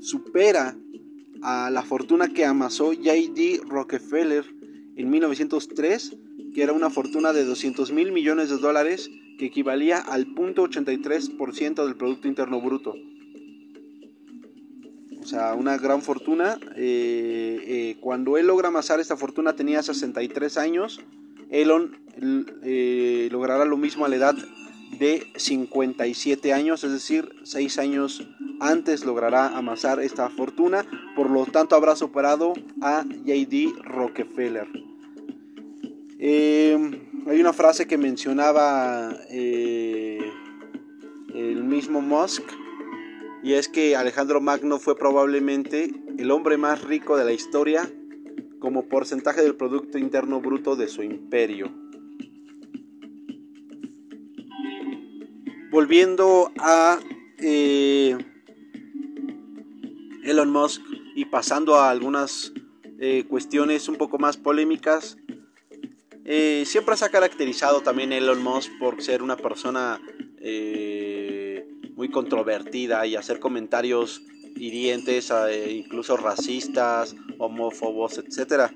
[0.00, 0.76] supera
[1.42, 3.60] a la fortuna que amasó J.D.
[3.68, 4.44] Rockefeller
[4.96, 6.16] en 1903,
[6.54, 11.96] que era una fortuna de 200 mil millones de dólares, que equivalía al 0.83% del
[11.96, 12.94] Producto Interno Bruto.
[15.26, 16.56] O sea, una gran fortuna.
[16.76, 21.00] Eh, eh, cuando él logra amasar esta fortuna tenía 63 años
[21.50, 21.96] Elon
[23.32, 24.36] logrará lo mismo a la edad
[25.00, 28.28] de 57 años, es decir, 6 años
[28.60, 34.68] antes logrará amasar esta fortuna, por lo tanto habrá superado a JD Rockefeller.
[36.20, 40.20] Eh, hay una frase que mencionaba eh,
[41.34, 42.44] el mismo Musk
[43.46, 47.88] y es que Alejandro Magno fue probablemente el hombre más rico de la historia
[48.58, 51.72] como porcentaje del Producto Interno Bruto de su imperio.
[55.70, 56.98] Volviendo a
[57.38, 58.18] eh,
[60.24, 60.82] Elon Musk
[61.14, 62.52] y pasando a algunas
[62.98, 65.18] eh, cuestiones un poco más polémicas,
[66.24, 70.00] eh, siempre se ha caracterizado también Elon Musk por ser una persona
[71.96, 74.22] muy controvertida y hacer comentarios
[74.54, 75.32] hirientes,
[75.68, 78.70] incluso racistas, homófobos, etc.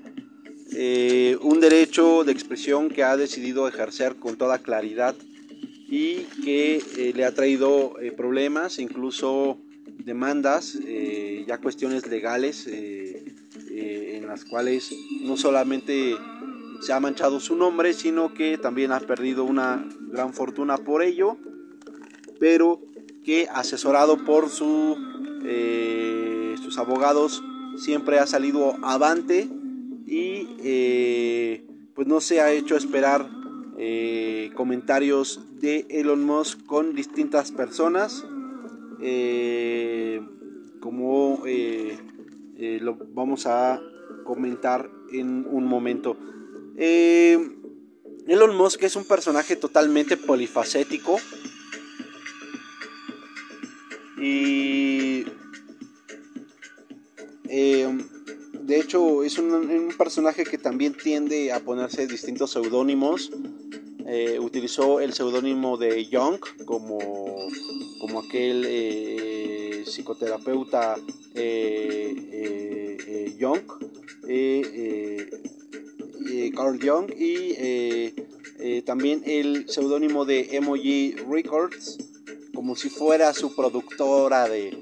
[1.41, 5.15] un derecho de expresión que ha decidido ejercer con toda claridad
[5.91, 9.57] y que eh, le ha traído eh, problemas, incluso
[10.05, 16.15] demandas, eh, ya cuestiones legales en las cuales no solamente
[16.81, 21.37] se ha manchado su nombre, sino que también ha perdido una gran fortuna por ello,
[22.39, 22.81] pero
[23.23, 24.97] que asesorado por su,
[26.63, 27.43] sus abogados
[27.77, 29.47] siempre ha salido avante
[30.05, 31.61] y
[31.93, 33.29] pues no se ha hecho esperar
[34.55, 38.25] comentarios de Elon Musk con distintas personas,
[38.99, 40.21] eh,
[40.79, 41.97] como eh,
[42.57, 43.79] eh, lo vamos a
[44.23, 46.17] comentar en un momento.
[46.77, 51.19] Elon Musk es un personaje totalmente polifacético
[54.21, 55.25] y
[58.61, 63.31] de hecho es un, un personaje que también tiende a ponerse distintos seudónimos.
[64.07, 66.97] Eh, utilizó el seudónimo de Young como,
[67.99, 70.97] como aquel eh, psicoterapeuta
[71.35, 73.61] eh, Young,
[76.55, 81.97] Carl Young, y también el seudónimo de Emoji Records,
[82.61, 84.77] como si fuera su productora de,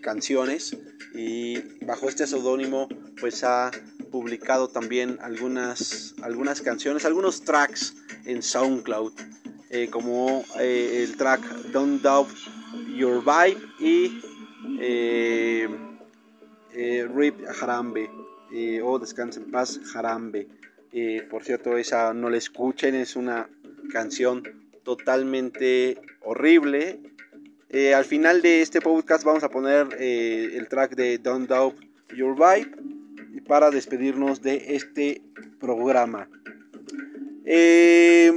[0.00, 0.76] canciones.
[1.12, 2.88] Y bajo este seudónimo,
[3.20, 3.72] pues ha
[4.12, 9.12] publicado también algunas, algunas canciones, algunos tracks en SoundCloud,
[9.70, 12.30] eh, como eh, el track Don't Doubt
[12.94, 14.20] Your Vibe y
[14.80, 15.68] eh,
[17.12, 18.08] Rip Harambe
[18.84, 20.46] o Descansa en Paz Harambe.
[21.28, 23.50] por cierto, esa no la escuchen, es una
[23.90, 27.00] canción totalmente horrible.
[27.94, 31.76] al final de este podcast vamos a poner el track de Don't Doubt
[32.14, 32.94] Your Vibe
[33.46, 35.22] para despedirnos de este
[35.60, 36.28] programa.
[37.44, 38.32] Eh,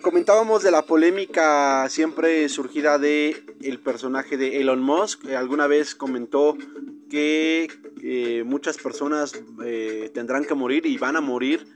[0.00, 5.26] comentábamos de la polémica siempre surgida de el personaje de Elon Musk.
[5.26, 6.56] Eh, alguna vez comentó
[7.10, 7.68] que
[8.02, 9.32] eh, muchas personas
[10.14, 11.66] tendrán que morir y van a morir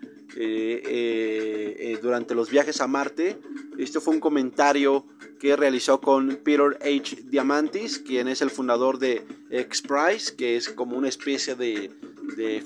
[2.02, 3.38] durante los viajes a Marte.
[3.78, 5.04] Esto fue un comentario
[5.38, 7.24] que realizó con Peter H.
[7.24, 11.90] Diamantis, quien es el fundador de X-Prize, que es como una especie de,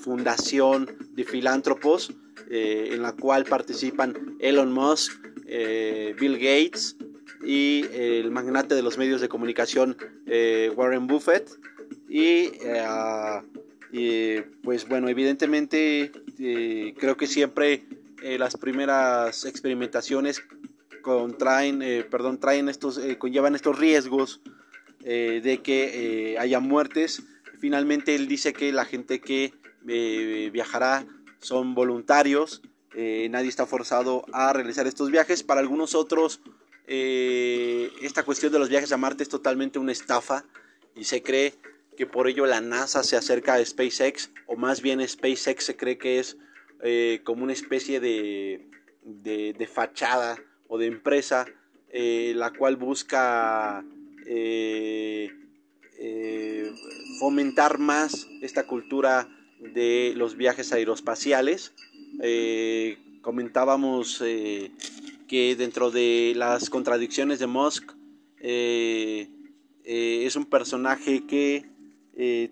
[0.01, 2.13] fundación de filántropos
[2.49, 5.13] eh, en la cual participan Elon Musk,
[5.47, 6.97] eh, Bill Gates
[7.45, 9.97] y el magnate de los medios de comunicación
[10.27, 11.51] eh, Warren Buffett.
[12.09, 12.51] Y,
[14.63, 17.85] pues bueno, evidentemente creo que siempre
[18.39, 20.43] las primeras experimentaciones
[21.03, 21.81] contraen,
[22.11, 24.41] perdón, traen estos, conllevan estos riesgos
[25.01, 27.25] de que haya muertes
[27.61, 29.53] Finalmente él dice que la gente que
[29.87, 31.07] eh, viajará
[31.41, 32.63] son voluntarios,
[32.95, 35.43] eh, nadie está forzado a realizar estos viajes.
[35.43, 36.41] Para algunos otros,
[36.87, 40.47] eh, esta cuestión de los viajes a Marte es totalmente una estafa
[40.97, 41.55] y se cree
[42.01, 45.99] que por ello la NASA se acerca a SpaceX, o más bien SpaceX se cree
[45.99, 46.39] que es
[47.25, 48.71] como una especie de,
[49.03, 51.45] de, fachada o de empresa
[51.93, 53.85] la cual busca
[57.19, 59.29] fomentar más esta cultura
[59.61, 61.75] de los viajes aeroespaciales.
[62.23, 64.73] Eh, comentábamos eh,
[65.29, 67.93] que dentro de las contradicciones de Musk
[68.39, 69.29] eh,
[69.85, 71.67] es un personaje que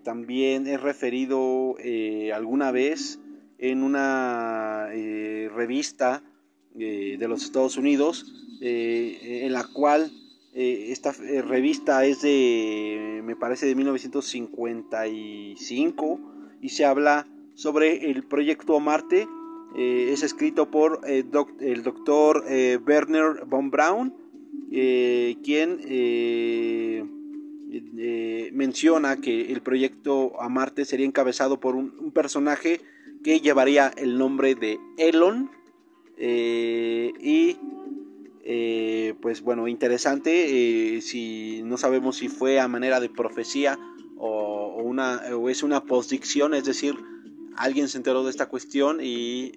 [0.03, 1.75] también es referido
[2.33, 3.19] alguna vez
[3.57, 6.23] en una revista
[6.73, 10.11] de los Estados Unidos en la cual
[10.53, 16.19] eh, esta eh, revista es de, me parece, de 1955
[16.61, 19.27] y se habla sobre el proyecto Marte.
[19.75, 21.29] es escrito por el
[21.83, 24.15] doctor Werner von Braun,
[24.69, 25.77] quien
[28.51, 32.81] menciona que el proyecto a Marte sería encabezado por un personaje
[33.23, 35.51] que llevaría el nombre de Elon.
[36.17, 37.57] Eh, y
[38.43, 40.97] eh, pues bueno, interesante.
[40.97, 43.77] Eh, si no sabemos si fue a manera de profecía
[44.17, 46.95] o, una, o es una postdicción, es decir,
[47.55, 49.53] alguien se enteró de esta cuestión y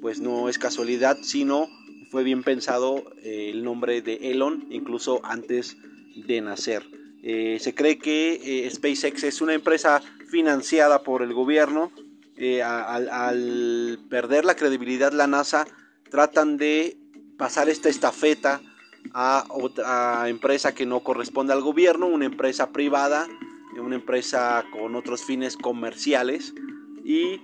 [0.00, 1.68] pues no es casualidad, sino
[2.10, 5.78] fue bien pensado el nombre de Elon incluso antes
[6.14, 6.84] de nacer.
[7.24, 11.90] Se cree que SpaceX es una empresa financiada por el gobierno
[12.36, 15.66] eh, al, perder la credibilidad la NASA,
[16.10, 16.96] tratan de
[17.38, 18.60] pasar esta estafeta
[19.12, 23.28] a otra empresa que no corresponde al gobierno, una empresa privada,
[23.78, 26.54] una empresa con otros fines comerciales
[27.04, 27.40] y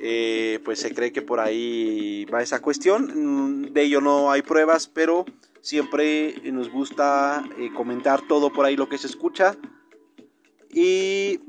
[0.00, 3.62] eh, pues se cree que por ahí va esa cuestión.
[3.62, 5.24] Mm, de ello no hay pruebas, pero
[5.68, 9.54] siempre nos gusta eh, comentar todo por ahí lo que se escucha.
[10.72, 11.40] Y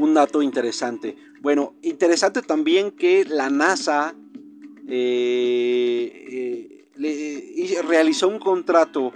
[0.00, 1.14] un dato interesante.
[1.40, 4.16] Bueno, interesante también que la NASA
[4.88, 9.12] eh, eh, realizó un contrato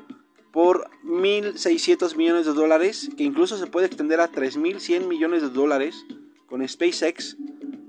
[0.53, 6.07] por 1.600 millones de dólares, que incluso se puede extender a 3.100 millones de dólares
[6.47, 7.37] con SpaceX,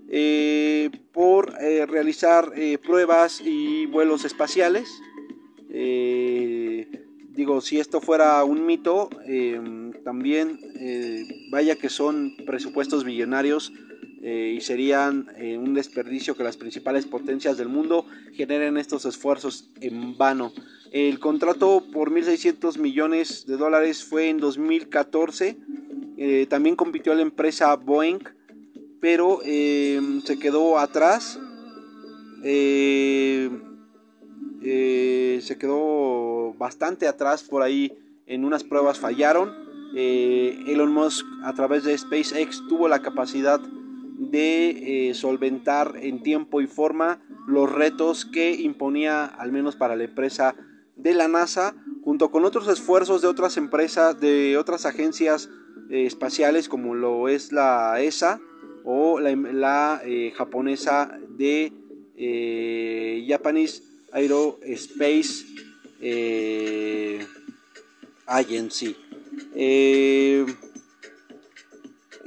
[0.10, 2.52] eh, por realizar
[2.84, 5.04] pruebas y vuelos espaciales.
[7.30, 9.10] Digo, si esto fuera un mito,
[10.04, 10.60] también
[11.52, 13.74] vaya que son presupuestos millonarios
[14.28, 19.70] eh, y serían eh, un desperdicio que las principales potencias del mundo generen estos esfuerzos
[19.82, 20.52] en vano.
[20.92, 25.58] El contrato por 1.600 millones de dólares fue en 2014.
[26.18, 28.18] Eh, también compitió la empresa Boeing,
[29.00, 31.40] pero se quedó atrás.
[34.66, 39.54] Se quedó bastante atrás por ahí en unas pruebas fallaron.
[39.96, 43.62] Elon Musk a través de SpaceX tuvo la capacidad
[44.18, 50.06] de eh, solventar en tiempo y forma los retos que imponía, al menos para la
[50.06, 50.56] empresa
[50.96, 55.50] de la NASA, junto con otros esfuerzos de otras empresas, de otras agencias
[55.90, 58.40] eh, espaciales como lo es la ESA
[58.84, 61.74] o la, eh, japonesa de
[63.28, 63.84] Japanese
[64.16, 65.46] Aerospace
[68.26, 68.96] Agency.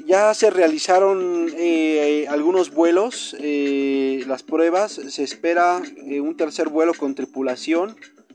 [0.08, 6.94] Ya se realizaron eh, algunos vuelos, eh, las pruebas, se espera eh, un tercer vuelo
[6.94, 7.94] con tripulación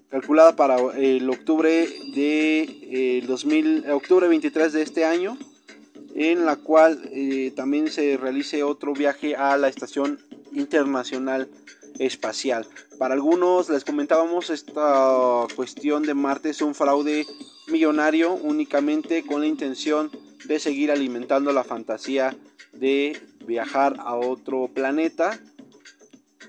[0.09, 5.35] calculada para el octubre de 2000, octubre 23 de este año,
[6.13, 7.09] en la cual
[7.55, 10.19] también se realice otro viaje a la estación
[10.51, 11.49] internacional
[11.99, 12.67] espacial.
[12.97, 17.25] Para algunos les comentábamos esta cuestión de Marte es un fraude
[17.67, 20.11] millonario únicamente con la intención
[20.45, 22.35] de seguir alimentando la fantasía
[22.73, 25.39] de viajar a otro planeta.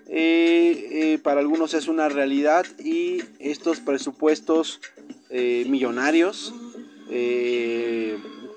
[0.06, 4.80] Eh, eh, para algunos es una realidad y estos presupuestos
[5.30, 6.52] eh, millonarios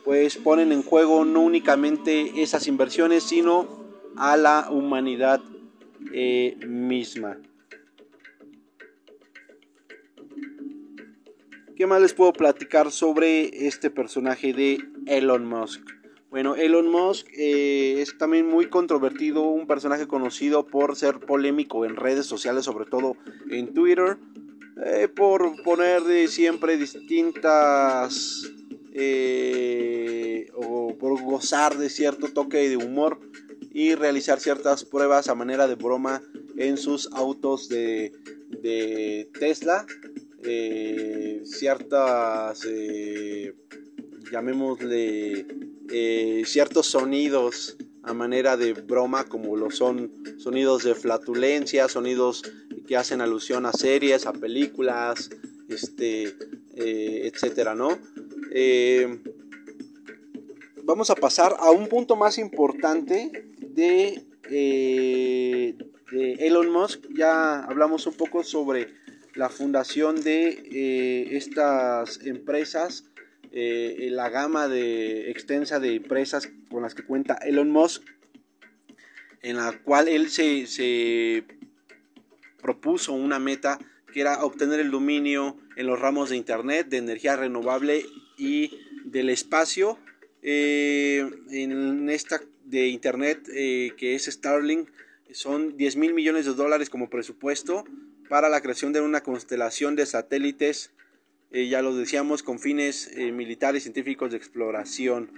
[0.04, 3.68] pues ponen en juego no únicamente esas inversiones sino
[4.16, 5.42] a la humanidad
[6.68, 7.38] misma.
[11.78, 15.82] ¿Qué más les puedo platicar sobre este personaje de Elon Musk?
[16.32, 21.96] Bueno, Elon Musk eh, es también muy controvertido, un personaje conocido por ser polémico en
[21.96, 23.16] redes sociales, sobre todo
[23.52, 24.18] en Twitter,
[24.86, 28.52] eh, por poner siempre distintas
[28.92, 33.20] eh, o por gozar de cierto toque de humor
[33.72, 36.22] y realizar ciertas pruebas a manera de broma
[36.58, 38.12] en sus autos de,
[38.62, 39.86] de Tesla
[40.44, 43.54] eh, ciertas, eh,
[44.32, 45.46] llamémosle,
[45.92, 52.44] eh, ciertos sonidos a manera de broma, como lo son sonidos de flatulencia, sonidos
[52.88, 55.30] que hacen alusión a series, a películas,
[55.68, 56.34] este,
[56.76, 58.00] etcétera, ¿no?
[60.84, 67.06] vamos a pasar a un punto más importante de, de Elon Musk.
[67.16, 68.88] Ya hablamos un poco sobre
[69.36, 73.06] la fundación de eh, estas empresas,
[73.52, 78.04] eh, la gama de, extensa de empresas con las que cuenta Elon Musk,
[79.44, 81.46] en la cual él se,
[82.60, 83.78] propuso una meta
[84.12, 88.04] que era obtener el dominio en los ramos de Internet, de energía renovable
[88.38, 88.72] y
[89.06, 90.00] del espacio.
[90.42, 94.90] Eh, en esta de Internet que es Starlink
[95.32, 97.84] son 10 mil millones de dólares como presupuesto
[98.30, 100.92] para la creación de una constelación de satélites,
[101.52, 105.32] ya lo decíamos, con fines militares, científicos de exploración.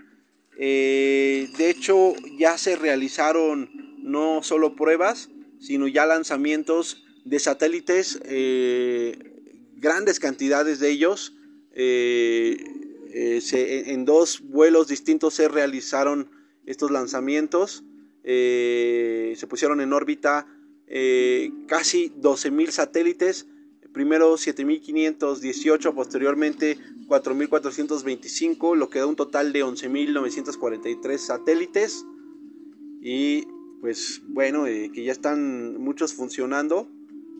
[0.58, 3.70] de hecho, ya se realizaron
[4.04, 9.18] no solo pruebas, sino ya lanzamientos de satélites, eh,
[9.76, 11.36] grandes cantidades de ellos.
[11.74, 12.58] Eh,
[13.12, 16.30] eh, en dos vuelos distintos se realizaron
[16.70, 17.84] estos lanzamientos.
[18.24, 20.48] se pusieron en órbita
[21.68, 23.48] casi 12.000 satélites.
[23.92, 32.06] Primero 7.518, posteriormente 4.425, lo que da un total de 11.943 satélites.
[33.02, 33.48] Y
[33.82, 36.88] pues bueno, eh, que ya están muchos funcionando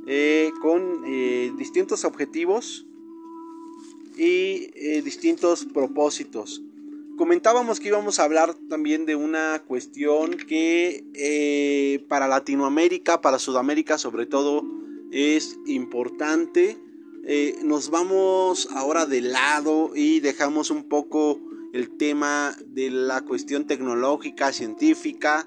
[0.08, 2.86] eh, con eh, distintos objetivos
[4.18, 4.68] y
[5.02, 6.62] distintos propósitos.
[7.20, 14.26] Comentábamos que íbamos a hablar también de una cuestión que para Latinoamérica, para Sudamérica sobre
[14.26, 14.64] todo,
[15.12, 16.78] es importante.
[17.62, 21.42] nos vamos ahora de lado y dejamos un poco
[21.74, 25.46] el tema de la cuestión tecnológica, científica,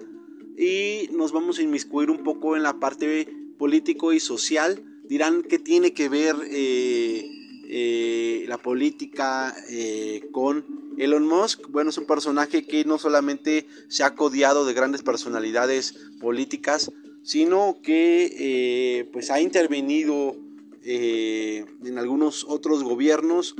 [0.59, 4.85] y nos vamos a inmiscuir un poco en la parte político y social.
[5.05, 7.25] Dirán que tiene que ver eh,
[7.65, 11.69] eh, la política eh, con Elon Musk.
[11.69, 16.91] Bueno, es un personaje que no solamente se ha codiado de grandes personalidades políticas,
[17.23, 20.37] sino que pues ha intervenido
[20.85, 23.55] en algunos otros gobiernos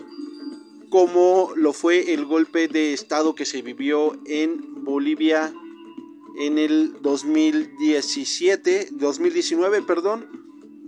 [0.93, 5.55] como lo fue el golpe de estado que se vivió en Bolivia
[6.39, 10.27] en el 2017, 2019, perdón.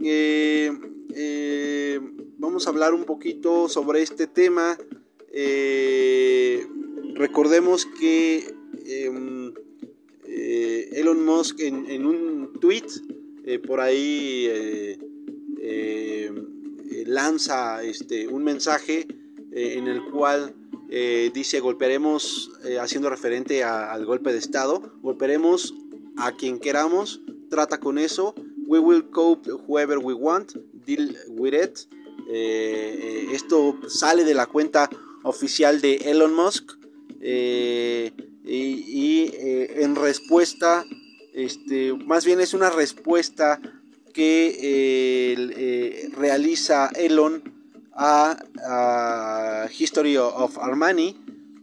[0.03, 0.71] Eh,
[1.15, 2.01] eh,
[2.37, 4.77] vamos a hablar un poquito sobre este tema.
[5.37, 6.65] Eh,
[7.15, 8.55] recordemos que
[8.87, 9.53] em,
[10.27, 12.87] Elon Musk en, un tweet
[13.67, 14.49] por ahí
[17.07, 19.07] lanza este, un mensaje
[19.53, 20.55] en el cual
[20.97, 25.75] eh, dice golpearemos, eh, haciendo referente al golpe de Estado, golpearemos
[26.17, 27.21] a quien queramos,
[27.51, 28.35] trata con eso,
[28.69, 30.53] we will cope whoever we want,
[30.87, 31.79] deal with it.
[32.31, 34.89] Eh, esto sale de la cuenta
[35.25, 36.73] oficial de Elon Musk
[38.47, 40.85] y, en respuesta,
[41.33, 43.61] este, más bien es una respuesta
[44.13, 47.55] que realiza Elon
[47.95, 51.17] a, History of Armani,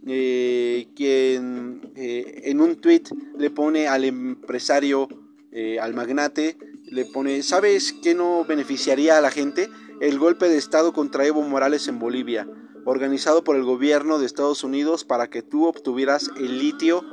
[0.08, 3.04] eh, quien eh, en un tweet
[3.38, 5.08] le pone al empresario,
[5.52, 9.70] eh, al magnate, le pone, ¿sabes qué no beneficiaría a la gente?
[10.00, 12.48] El golpe de Estado contra Evo Morales en Bolivia,
[12.86, 17.04] organizado por el gobierno de Estados Unidos para que tú obtuvieras el litio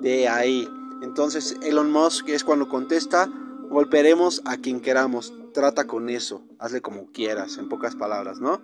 [0.00, 0.68] de ahí.
[1.02, 3.30] Entonces Elon Musk es cuando contesta,
[3.70, 8.60] golpearemos a quien queramos trata con eso, hazle como quieras, en pocas palabras, ¿no?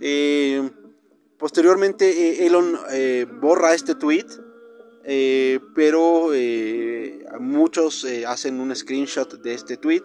[0.00, 0.70] Eh,
[1.36, 4.26] posteriormente eh, Elon eh, borra este tweet,
[5.74, 6.30] pero
[7.40, 10.04] muchos hacen un screenshot de este tweet,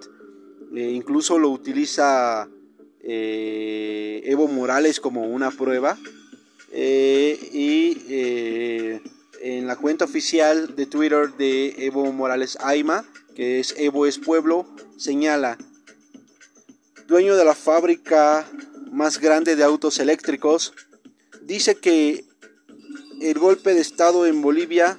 [0.71, 2.49] incluso lo utiliza
[3.07, 5.97] Evo Morales como una prueba,
[6.73, 7.97] y
[9.41, 14.65] en la cuenta oficial de Twitter de Evo Morales Aima, que es Evo es Pueblo,
[14.97, 15.57] señala
[17.07, 18.49] dueño de la fábrica
[18.91, 20.73] más grande de autos eléctricos,
[21.41, 22.25] dice que
[23.21, 24.97] el golpe de Estado en Bolivia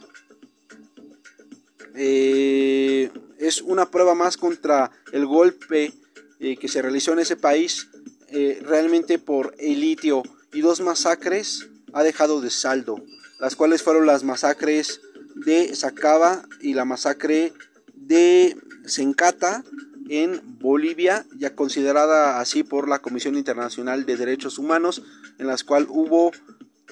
[1.95, 5.93] eh, es una prueba más contra el golpe
[6.41, 7.89] eh, que se realizó en ese país
[8.29, 10.22] eh, realmente por el litio
[10.53, 12.97] y dos masacres ha dejado de saldo,
[13.41, 15.01] las cuales fueron las masacres
[15.35, 17.53] de Sacaba y la masacre
[17.95, 18.57] de
[18.87, 19.64] Sencata
[20.09, 25.03] en Bolivia, ya considerada así por la Comisión Internacional de Derechos Humanos,
[25.39, 26.33] en las cuales hubo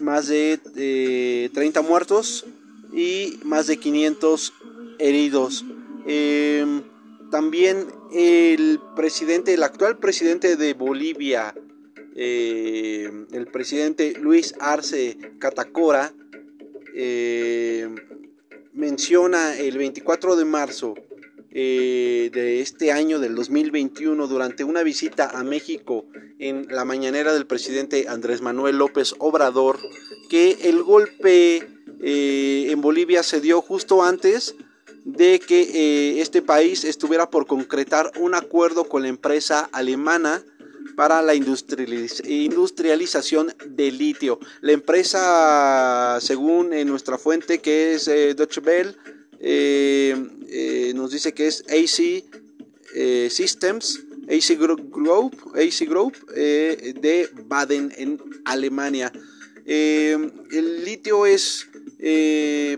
[0.01, 2.45] más de 30 muertos
[2.93, 4.53] y más de 500
[4.99, 5.65] heridos.
[6.07, 6.83] Em,
[7.35, 11.53] también el presidente, el actual presidente de Bolivia,
[12.15, 16.15] em, el presidente Luis Arce Catacora,
[16.95, 17.97] em,
[18.73, 20.95] menciona el 24 de marzo
[21.51, 26.07] eh, de este año del 2021 durante una visita a México
[26.39, 29.81] en la mañanera del presidente Andrés Manuel López Obrador
[30.31, 31.67] que el golpe
[32.01, 34.55] eh, en Bolivia se dio justo antes
[35.05, 40.45] de que eh, este país estuviera por concretar un acuerdo con la empresa alemana
[40.97, 44.39] para la industrialización del litio.
[44.61, 48.97] La empresa, según nuestra fuente que es Deutsche Bell,
[50.95, 52.23] nos dice que es AC
[53.31, 54.95] Systems, AC Group,
[55.55, 59.11] AC Group de Baden en Alemania.
[59.67, 61.67] el litio es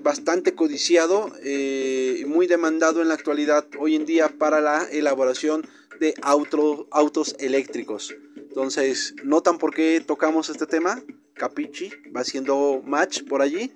[0.03, 5.67] bastante codiciado y muy demandado en la actualidad hoy en día para la elaboración
[5.99, 8.15] de autos eléctricos.
[8.37, 11.03] Entonces, ¿notan por qué tocamos este tema?
[11.35, 13.73] Capichi va haciendo match por allí.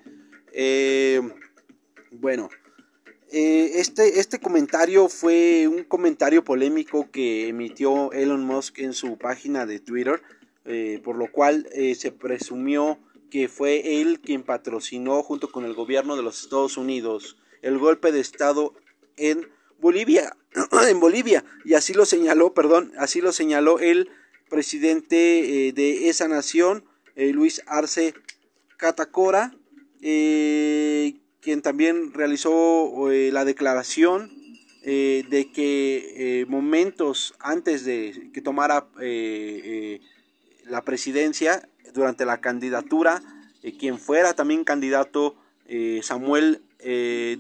[0.52, 1.20] Eh,
[2.10, 2.48] bueno,
[3.30, 9.66] eh, este, este comentario fue un comentario polémico que emitió Elon Musk en su página
[9.66, 10.22] de Twitter,
[10.64, 12.98] eh, por lo cual se presumió
[13.30, 18.12] que fue él quien patrocinó junto con el gobierno de los Estados Unidos el golpe
[18.12, 18.74] de Estado
[19.16, 20.36] en Bolivia,
[20.88, 24.10] en Bolivia, y así lo señaló, perdón, así lo señaló el
[24.48, 26.84] presidente eh, de esa nación,
[27.16, 28.14] eh, Luis Arce
[28.76, 29.54] Catacora,
[30.02, 34.30] eh, quien también realizó la declaración
[34.82, 38.88] de que momentos antes de que tomara
[40.64, 43.22] la presidencia, durante la candidatura,
[43.78, 45.36] quien fuera también candidato,
[46.02, 46.62] Samuel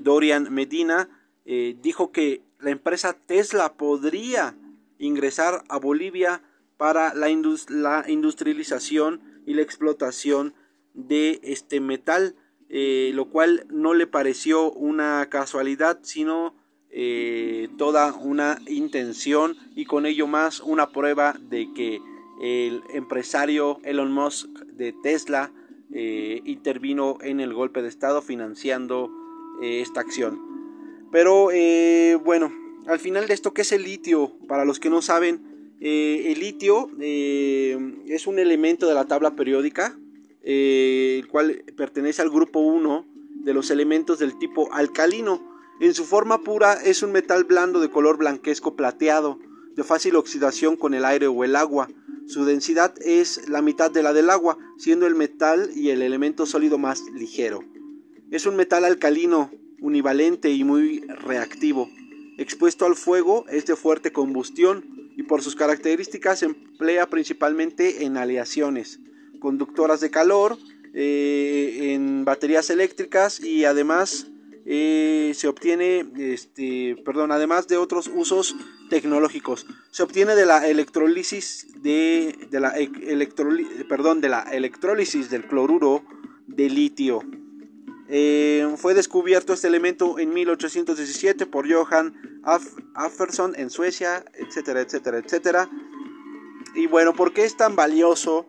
[0.02, 1.08] Dorian Medina,
[1.44, 4.54] dijo que la empresa Tesla podría
[4.98, 6.42] ingresar a Bolivia
[6.76, 10.54] para la, industrialización y la explotación
[10.94, 12.36] de este metal,
[12.68, 16.54] eh, lo cual no le pareció una casualidad, sino
[16.90, 22.00] eh, toda una intención y con ello más una prueba de que
[22.40, 25.52] el empresario Elon Musk de Tesla
[25.92, 29.10] eh, intervino en el golpe de Estado financiando
[29.62, 30.40] esta acción.
[31.12, 31.50] Pero
[32.24, 32.50] bueno,
[32.86, 34.32] al final de esto, ¿qué es el litio?
[34.48, 39.34] Para los que no saben, eh, el litio eh, es un elemento de la tabla
[39.34, 39.98] periódica,
[40.42, 43.06] eh, el cual pertenece al grupo 1
[43.44, 45.40] de los elementos del tipo alcalino.
[45.80, 49.38] En su forma pura es un metal blando de color blanquesco plateado,
[49.74, 51.88] de fácil oxidación con el aire o el agua.
[52.26, 56.46] Su densidad es la mitad de la del agua, siendo el metal y el elemento
[56.46, 57.64] sólido más ligero.
[58.30, 59.50] Es un metal alcalino,
[59.80, 61.88] univalente y muy reactivo.
[62.38, 64.84] Expuesto al fuego es de fuerte combustión,
[65.16, 69.00] y por sus características se emplea principalmente en aleaciones,
[69.40, 70.56] conductoras de calor,
[70.94, 74.29] eh, en baterías eléctricas y además
[74.66, 78.56] eh, se obtiene, este, perdón, además de otros usos
[78.88, 79.66] tecnológicos.
[79.90, 82.74] Se obtiene de la electrólisis de, la
[83.88, 86.02] perdón, de la electrólisis del cloruro
[86.46, 87.22] de litio.
[88.12, 92.42] Eh, fue descubierto este elemento en 1817 por Johan
[92.94, 95.70] Afferson en Suecia, etcétera, etcétera, etcétera.
[96.74, 98.46] Y bueno, ¿por qué es tan valioso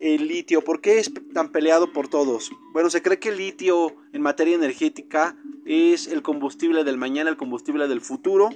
[0.00, 0.62] el litio?
[0.62, 2.50] ¿Por qué es tan peleado por todos?
[2.72, 5.36] Bueno, se cree que el litio en materia energética
[5.66, 8.48] es el combustible del mañana, el combustible del futuro.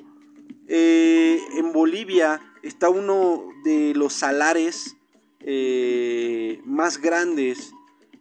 [0.67, 4.97] Eh, en Bolivia está uno de los salares
[5.41, 7.75] eh, más grandes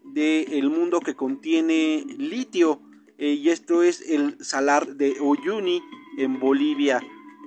[0.03, 2.81] del mundo que contiene litio
[3.17, 5.81] eh, y esto es el salar de Oyuni
[6.17, 7.01] en Bolivia,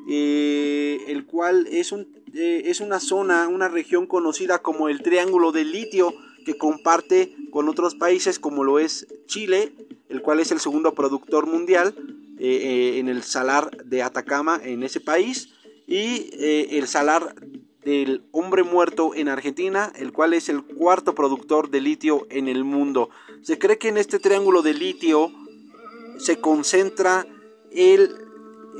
[0.09, 5.73] el cual es, un, eh, es una zona, una región conocida como el Triángulo del
[5.73, 6.15] Litio
[6.45, 9.73] que comparte con otros países como lo es Chile,
[10.09, 11.95] el cual es el segundo productor mundial
[12.39, 15.49] en el salar de Atacama en ese país
[15.87, 17.35] y el salar
[17.87, 22.65] del hombre muerto en Argentina, el cual es el cuarto productor de litio en el
[22.65, 23.11] mundo.
[23.43, 25.31] Se cree que en este triángulo de litio
[26.19, 27.25] se concentra
[27.71, 28.11] el,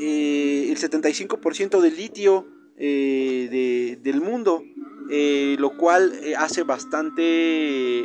[0.01, 2.47] eh, el 75% del litio
[2.77, 4.63] eh, del mundo,
[5.11, 8.05] eh, lo cual hace bastante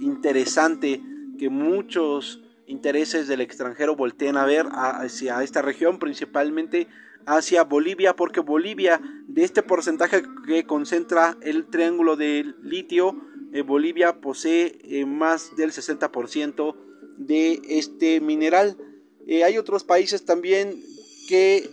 [0.00, 1.00] interesante
[1.38, 6.88] que muchos intereses del extranjero volteen a ver hacia esta región, principalmente
[7.26, 13.20] hacia Bolivia, porque Bolivia, de este porcentaje que concentra el triángulo de litio,
[13.52, 16.76] eh, Bolivia posee eh, más del 60%
[17.16, 18.76] de este mineral.
[19.26, 20.74] Eh, hay otros países también
[21.28, 21.68] que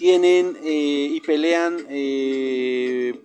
[0.00, 1.76] tienen y pelean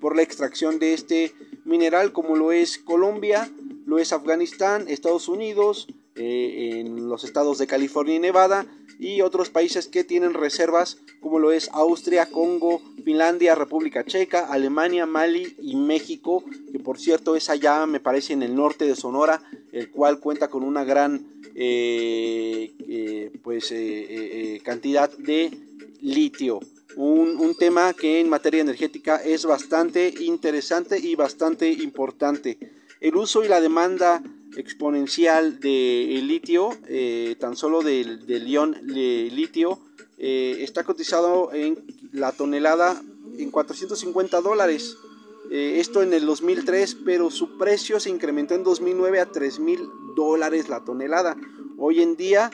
[0.01, 3.49] por la extracción de este mineral, como lo es Colombia,
[3.85, 8.67] lo es Afganistán, Estados Unidos, en los estados de California y Nevada,
[8.99, 15.05] y otros países que tienen reservas como lo es Austria, Congo, Finlandia, República Checa, Alemania,
[15.05, 19.41] Mali y México, que por cierto es allá me parece en el norte de Sonora,
[19.71, 25.51] el cual cuenta con una gran eh, eh, pues, eh, cantidad de
[26.01, 26.59] litio.
[26.95, 32.57] Un, un, tema que en materia energética es bastante interesante y bastante importante.
[33.01, 34.23] El uso y la demanda
[34.55, 39.79] exponencial de litio, eh, tan solo del, del ion de litio,
[40.17, 41.83] eh, está cotizado en
[42.13, 43.01] la tonelada
[43.37, 44.97] en 450 dólares.
[45.51, 49.79] Eh, esto en el 2003, pero su precio se incrementó en 2009 a 3 mil
[50.15, 51.35] dólares la tonelada.
[51.77, 52.49] Hoy en día,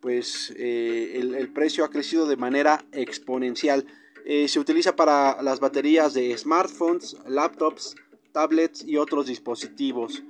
[0.00, 3.84] pues el, el, precio ha crecido de manera exponencial.
[4.24, 7.96] se utiliza para las baterías de smartphones, laptops,
[8.32, 10.22] tablets y otros dispositivos.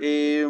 [0.00, 0.48] Eh,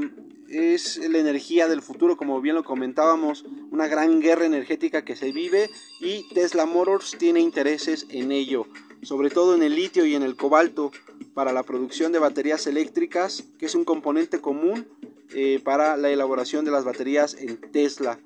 [0.49, 5.33] es la energía del futuro, como bien lo comentábamos, una gran guerra energética que se
[5.33, 8.67] vive y Tesla Motors tiene intereses en ello,
[9.03, 10.93] sobre todo en el litio y en el cobalto
[11.35, 14.87] para la producción de baterías eléctricas, que es un componente común
[15.35, 18.19] eh, para la elaboración de las baterías en Tesla.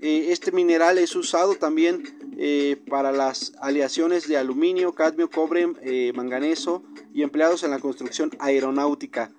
[0.00, 2.02] Eh, este mineral es usado también
[2.38, 5.66] eh, para las aleaciones de aluminio, cadmio, cobre,
[6.14, 6.82] manganeso
[7.12, 9.30] y empleados en la construcción aeronáutica.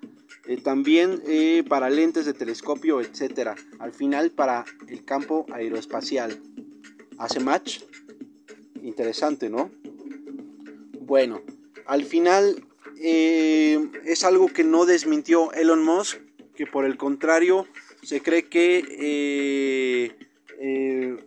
[0.63, 1.22] también
[1.68, 3.49] para lentes de telescopio, etc.
[3.80, 6.41] Al final para el campo aeroespacial.
[7.18, 7.82] ¿Hace match?
[8.82, 9.70] Interesante, ¿no?
[11.01, 11.41] Bueno,
[11.86, 12.63] al final
[12.95, 16.20] es algo que no desmintió Elon Musk,
[16.57, 17.67] que por el contrario
[18.01, 18.83] se cree que
[20.59, 21.17] eh,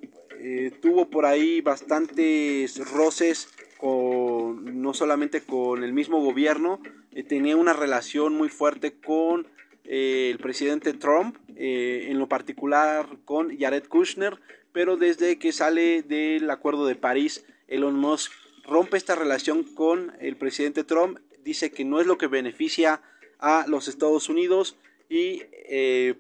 [0.43, 6.81] eh, tuvo por ahí bastantes roces con, no solamente con el mismo gobierno,
[7.13, 9.47] eh, tenía una relación muy fuerte con
[9.85, 14.39] el presidente Trump, en lo particular con Jared Kushner,
[14.73, 18.33] pero desde que sale del Acuerdo de París, Elon Musk
[18.65, 23.03] rompe esta relación con el presidente Trump, dice que no es lo que beneficia
[23.41, 24.77] a los Estados Unidos
[25.11, 25.43] y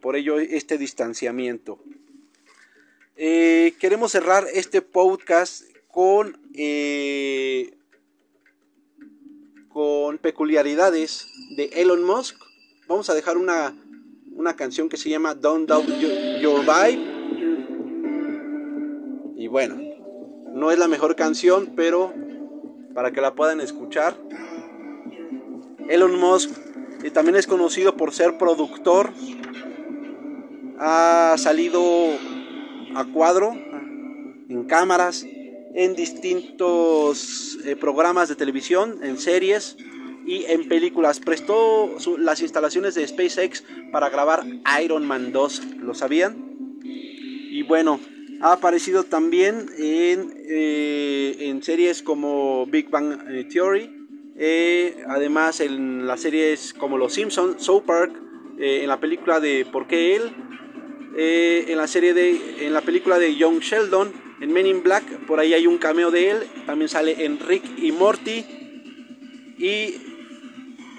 [0.02, 1.78] por ello este distanciamiento.
[3.22, 7.76] Eh, queremos cerrar este podcast con, eh,
[9.68, 12.34] con peculiaridades de Elon Musk.
[12.88, 13.76] Vamos a dejar una,
[14.32, 15.86] una canción que se llama Don't Doubt
[16.40, 17.04] Your, Vibe.
[19.36, 19.78] Y bueno,
[20.54, 22.14] no es la mejor canción, pero
[22.94, 24.16] para que la puedan escuchar.
[25.90, 26.52] Elon Musk
[27.02, 29.12] eh, también es conocido por ser productor.
[30.78, 31.82] Ha salido
[32.94, 35.24] a cuadro, en cámaras,
[35.74, 39.76] en distintos eh, programas de televisión, en series
[40.26, 41.20] y en películas.
[41.20, 44.44] Prestó las instalaciones de SpaceX para grabar
[44.82, 46.36] Iron Man 2, ¿lo sabían?
[46.82, 48.00] Y bueno,
[48.40, 53.18] ha aparecido también en, eh, en series como Big Bang
[54.40, 58.12] eh, además en las series como Los Simpsons, South Park,
[58.58, 60.34] en la película de ¿Por qué él?
[61.16, 65.04] Eh, en la serie de, en la película de Young Sheldon, en Men in Black,
[65.26, 68.44] por ahí hay un cameo de él, también sale en Rick y Morty
[69.58, 69.96] y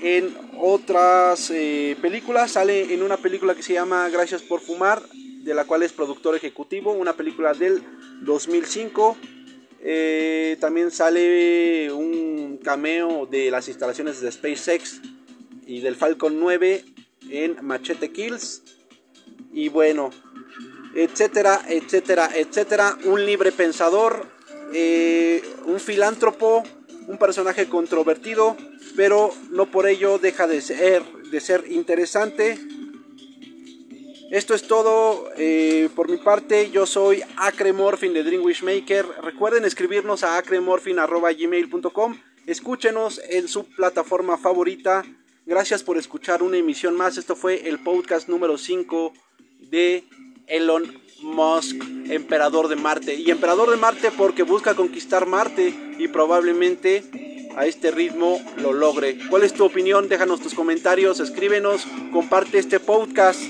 [0.01, 5.53] en otras eh, películas, sale en una película que se llama Gracias por fumar, de
[5.55, 7.81] la cual es productor ejecutivo, una película del
[8.21, 9.17] 2005.
[9.83, 15.01] Eh, también sale un cameo de las instalaciones de SpaceX
[15.65, 16.85] y del Falcon 9
[17.29, 18.61] en Machete Kills
[19.51, 20.11] y bueno,
[20.95, 22.97] etcétera, etcétera, etcétera.
[23.05, 24.27] Un libre pensador,
[24.73, 26.63] eh, un filántropo,
[27.07, 28.55] un personaje controvertido,
[28.95, 32.59] pero no por ello deja de ser, de ser interesante.
[34.31, 36.71] Esto es todo eh, por mi parte.
[36.71, 39.05] Yo soy Acremorphin de Dream Maker.
[39.21, 42.17] Recuerden escribirnos a acremorphin.gmail.com.
[42.47, 45.03] Escúchenos en su plataforma favorita.
[45.45, 47.17] Gracias por escuchar una emisión más.
[47.17, 49.11] Esto fue el podcast número 5
[49.69, 50.05] de
[50.47, 51.75] Elon Musk,
[52.09, 53.15] emperador de Marte.
[53.15, 59.17] Y emperador de Marte porque busca conquistar Marte y probablemente a este ritmo lo logre.
[59.29, 60.07] ¿Cuál es tu opinión?
[60.07, 63.41] Déjanos tus comentarios, escríbenos, comparte este podcast.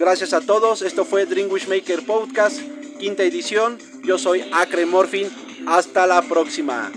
[0.00, 0.80] Gracias a todos.
[0.80, 2.58] Esto fue Dream Maker Podcast,
[2.98, 3.76] quinta edición.
[4.02, 5.28] Yo soy Acre Morphin.
[5.66, 6.90] Hasta la próxima.